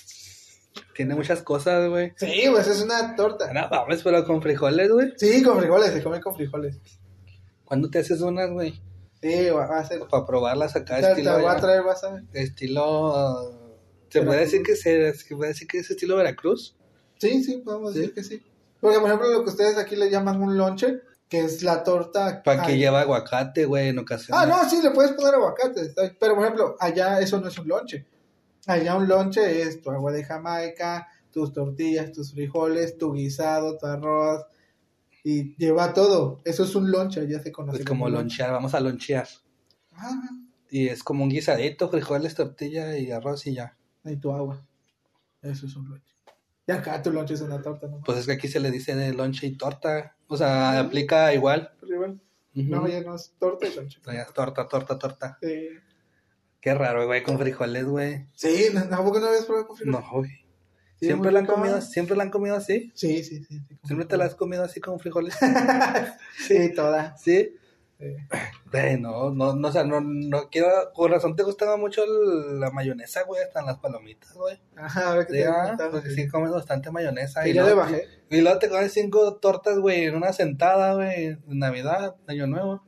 [0.94, 2.12] Tiene muchas cosas, güey.
[2.16, 3.52] Sí, pues es una torta.
[3.52, 5.12] No mames, pero con frijoles, güey.
[5.16, 6.78] Sí, con frijoles, se come con frijoles.
[7.64, 8.80] ¿Cuándo te haces unas, güey?
[9.22, 10.00] Sí, va, a ser.
[10.08, 11.38] Para probarlas acá, Te, te estilo.
[11.40, 12.24] voy a traer, vas a ver.
[12.32, 13.52] Estilo.
[14.08, 16.74] ¿Se puede decir que se, se puede decir que es estilo Veracruz?
[17.18, 17.98] Sí, sí, podemos Sí.
[18.00, 18.42] decir que sí.
[18.80, 22.42] Porque, por ejemplo, lo que ustedes aquí le llaman un lonche, que es la torta.
[22.42, 24.42] Para que lleva aguacate, güey, en ocasiones.
[24.42, 25.92] Ah, no, sí, le puedes poner aguacate.
[26.18, 28.06] Pero, por ejemplo, allá eso no es un lonche.
[28.66, 33.86] Allá un lonche es tu agua de Jamaica, tus tortillas, tus frijoles, tu guisado, tu
[33.86, 34.42] arroz.
[35.24, 36.40] Y lleva todo.
[36.44, 37.80] Eso es un lonche, ya se conoce.
[37.80, 39.28] Es como lonchear, vamos a lonchear.
[39.94, 40.18] Ah,
[40.70, 43.76] Y es como un guisadito, frijoles, tortilla y arroz y ya.
[44.04, 44.64] y tu agua.
[45.42, 46.14] Eso es un lonche.
[46.66, 48.00] Y acá tu lonche es una torta, ¿no?
[48.04, 50.16] Pues es que aquí se le dice de lonche y torta.
[50.28, 51.72] O sea, aplica igual.
[51.80, 52.20] Pero igual.
[52.54, 52.68] Ujú.
[52.68, 53.98] No, ya no es torta y lonche.
[54.06, 55.38] O sea, torta, torta, torta.
[55.42, 55.68] Sí.
[56.60, 58.26] Qué raro, güey, con frijoles, güey.
[58.34, 60.00] Sí, ¿no, ¿tampoco no habías probado con frijoles?
[60.02, 60.30] No, güey.
[61.00, 62.92] Sí, ¿Siempre la han comido, siempre la han comido así?
[62.94, 63.58] Sí, sí, sí.
[63.66, 65.34] sí, ¿Siempre te la has comido así con frijoles?
[66.46, 67.16] Sí, toda.
[67.16, 67.56] ¿Sí?
[67.98, 68.06] Sí.
[68.72, 72.58] Güey, no, no, no, o sea, no, no quiero, con razón te gustaba mucho el-
[72.60, 74.58] la mayonesa, güey, hasta en las palomitas, güey.
[74.76, 76.14] Ajá, a ver qué Sí, te ah, porque sí.
[76.16, 77.46] sí comes bastante mayonesa.
[77.46, 78.06] Y ya le luego- bajé.
[78.30, 82.82] Y luego te comes cinco tortas, güey, en una sentada, güey, en Navidad, Año Nuevo.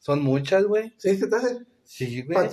[0.00, 0.92] Son muchas, güey.
[0.96, 1.58] Sí, se te hace.
[1.84, 2.34] Sí, güey.
[2.34, 2.48] Para,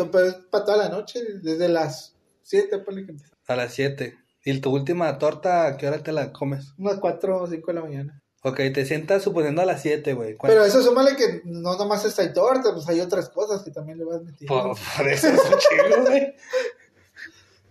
[0.65, 3.33] toda la noche, desde las 7, ponle que empieza.
[3.47, 4.17] A las siete.
[4.45, 6.73] ¿Y tu última torta, a qué hora te la comes?
[6.77, 8.21] Unas 4 o 5 de la mañana.
[8.43, 10.35] Ok, te sientas suponiendo a las siete, güey.
[10.35, 13.71] ¿Cuánto- Pero eso súmale que no nomás está ahí torta, pues hay otras cosas que
[13.71, 14.53] también le vas metiendo.
[14.55, 16.35] Por, por eso es un chingo, güey.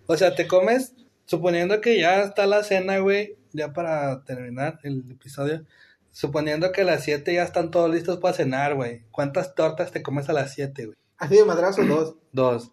[0.07, 0.93] O sea, te comes,
[1.27, 5.64] suponiendo que ya está la cena, güey, ya para terminar el episodio,
[6.11, 9.05] suponiendo que a las 7 ya están todos listos para cenar, güey.
[9.12, 10.99] ¿Cuántas tortas te comes a las 7, güey?
[11.18, 12.16] Así de madrazo, dos.
[12.33, 12.72] Dos.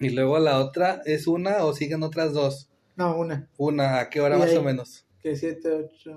[0.00, 2.68] Y luego la otra es una o siguen otras dos.
[2.96, 3.48] No, una.
[3.56, 5.06] Una, ¿a qué hora más ahí- o menos?
[5.20, 6.10] Que 7, 8,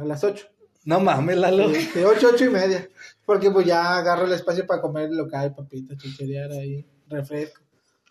[0.00, 0.46] a las 8.
[0.84, 1.68] No mames, Lalo.
[1.68, 2.88] De 8, 8 y media.
[3.26, 7.60] Porque pues ya agarro el espacio para comer lo que hay, papitas, chicherear ahí, refresco.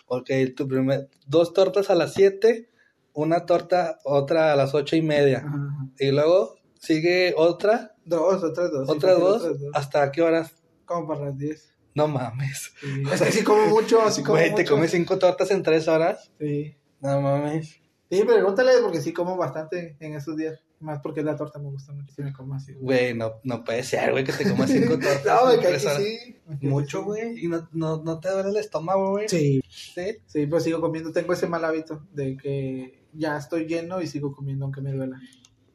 [0.07, 2.69] Ok, tu primer, dos tortas a las 7,
[3.13, 5.43] una torta, otra a las ocho y media.
[5.45, 5.69] Ajá.
[5.99, 8.87] Y luego sigue otra, Dos, otras dos.
[8.87, 9.71] sí, otras dos, otras dos.
[9.75, 10.55] ¿hasta qué horas?
[10.85, 11.73] Como para las 10.
[11.93, 12.71] No mames.
[12.81, 13.03] Sí.
[13.11, 14.63] Es que sí como mucho, así como Güey, mucho.
[14.63, 16.31] ¿te comes cinco tortas en tres horas?
[16.39, 16.75] Sí.
[17.01, 17.75] No mames.
[18.11, 20.59] Sí, pregúntale porque sí como bastante en esos días.
[20.79, 22.13] Más porque la torta me gusta mucho.
[22.15, 22.73] Si me como así.
[22.73, 25.25] Güey, no, no puede ser, güey, que te comas cinco tortas.
[25.25, 26.35] No, tres que sí.
[26.67, 27.03] Mucho, sí.
[27.03, 27.45] güey.
[27.45, 29.27] ¿Y no, no, no te duele el estómago, güey?
[29.29, 30.17] Sí, Sí.
[30.25, 31.11] sí, pues sigo comiendo.
[31.11, 35.19] Tengo ese mal hábito de que ya estoy lleno y sigo comiendo aunque me duela.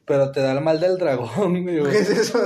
[0.07, 1.81] Pero te da el mal del dragón, güey.
[1.81, 2.39] o- ¿Qué es eso?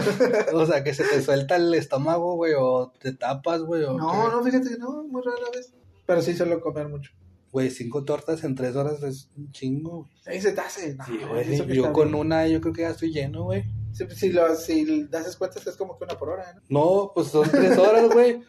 [0.53, 3.85] O sea, que se te suelta el estómago, güey, o te tapas, güey.
[3.85, 4.17] o no, qué.
[4.37, 5.73] no, fíjate que no, muy rara vez.
[6.07, 7.13] Pero sí suelo comer mucho.
[7.51, 10.01] Güey, cinco tortas en tres horas es un chingo.
[10.03, 10.11] güey.
[10.27, 10.95] Ahí se te hace.
[10.95, 11.75] No, Sí, güey.
[11.75, 12.21] Yo con bien.
[12.21, 13.65] una, yo creo que ya estoy lleno, güey.
[13.93, 16.63] Si, si, lo, si das cuenta es como que una por hora, ¿no?
[16.69, 18.43] No, pues son tres horas, güey.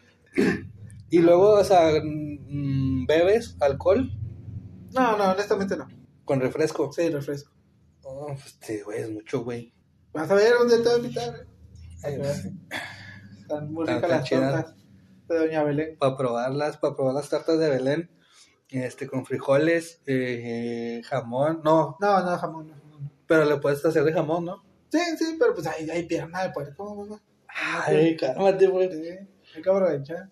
[1.08, 4.10] Y luego, o sea, mm, bebes alcohol
[4.92, 5.88] No, no, honestamente no.
[6.24, 6.92] con refresco.
[6.92, 7.50] Sí, refresco.
[8.02, 9.72] Oh, pues sí, güey, es mucho, güey.
[10.12, 11.34] Vas a ver dónde te voy a invitar.
[11.34, 11.46] ¿eh?
[12.04, 12.20] Ay.
[13.40, 14.74] Están muy ricas las tortas
[15.28, 15.96] de Doña Belén.
[15.98, 18.10] Para probarlas, para probar las tartas de Belén.
[18.70, 21.60] Este, con frijoles, eh, jamón.
[21.64, 23.10] No, No, no, jamón, no, no.
[23.26, 24.62] pero le puedes hacer de jamón, ¿no?
[24.90, 27.20] Sí, sí, pero pues hay, hay pierna de puerco, mamá.
[27.48, 28.66] Ay, cálmate.
[28.66, 30.30] Sí, hay que aprovechar.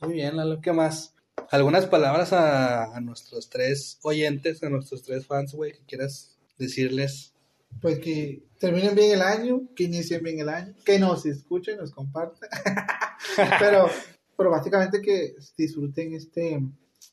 [0.00, 1.14] Muy bien, Lalo, ¿qué más?
[1.50, 7.34] ¿Algunas palabras a, a nuestros tres oyentes, a nuestros tres fans, güey, que quieras decirles?
[7.80, 11.90] Pues que terminen bien el año, que inicien bien el año, que nos escuchen, nos
[11.92, 12.48] compartan.
[13.58, 13.88] pero,
[14.36, 16.60] pero básicamente que disfruten este,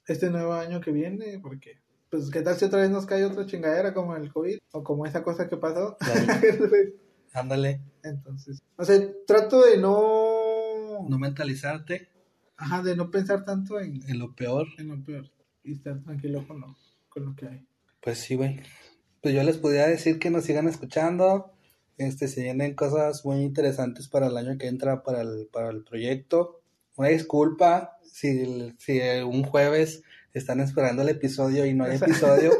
[0.05, 1.79] este nuevo año que viene, porque,
[2.09, 5.05] pues, ¿qué tal si otra vez nos cae otra chingadera como el COVID o como
[5.05, 5.97] esa cosa que pasó?
[7.33, 12.09] Ándale, Entonces, o sea, trato de no, no mentalizarte
[12.57, 14.67] ajá, de no pensar tanto en, en lo peor.
[14.77, 15.29] en lo peor
[15.63, 16.75] y estar tranquilo con lo,
[17.09, 17.67] con lo que hay.
[18.01, 18.61] Pues sí, güey.
[19.21, 21.51] Pues yo les podría decir que nos sigan escuchando.
[21.97, 25.83] Este, se vienen cosas muy interesantes para el año que entra para el, para el
[25.83, 26.61] proyecto.
[26.95, 30.01] Una disculpa si, si un jueves
[30.33, 32.51] están esperando el episodio y no hay episodio.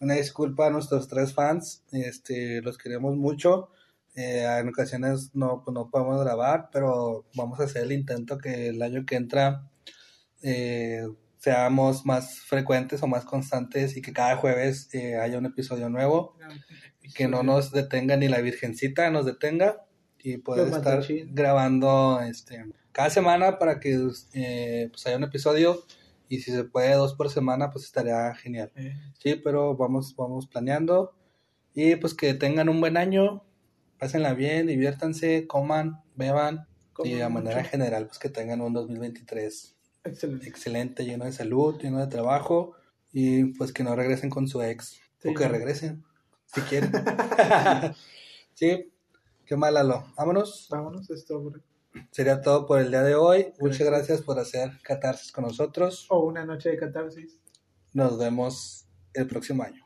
[0.00, 1.84] Una disculpa a nuestros tres fans.
[1.92, 3.68] Este, los queremos mucho.
[4.14, 8.68] Eh, en ocasiones no, pues no podemos grabar, pero vamos a hacer el intento que
[8.68, 9.70] el año que entra
[10.42, 11.06] eh,
[11.38, 16.36] seamos más frecuentes o más constantes y que cada jueves eh, haya un episodio nuevo,
[17.14, 19.86] que no nos detenga ni la Virgencita nos detenga
[20.18, 23.98] y poder estar grabando este cada semana para que
[24.34, 25.84] eh, pues haya un episodio
[26.28, 28.72] y si se puede dos por semana pues estaría genial.
[28.76, 31.14] Eh, Sí, pero vamos vamos planeando
[31.74, 33.44] y pues que tengan un buen año,
[33.98, 36.66] pásenla bien, diviértanse, coman, beban
[37.04, 37.70] y de manera mucho.
[37.70, 40.48] general pues que tengan un 2023 Excelente.
[40.48, 42.74] excelente, lleno de salud, lleno de trabajo
[43.12, 46.04] y pues que no regresen con su ex Sí, o que regresen
[46.46, 46.90] si quieren.
[48.54, 48.92] sí,
[49.46, 50.04] qué mal, Lalo.
[50.16, 50.66] Vámonos.
[50.70, 51.40] Vámonos, esto.
[51.40, 51.60] bro.
[52.10, 53.52] Sería todo por el día de hoy.
[53.58, 54.22] Muchas Gracias.
[54.22, 56.06] por hacer catarsis con nosotros.
[56.10, 57.40] O una noche de catarsis.
[57.92, 59.81] Nos vemos el próximo año.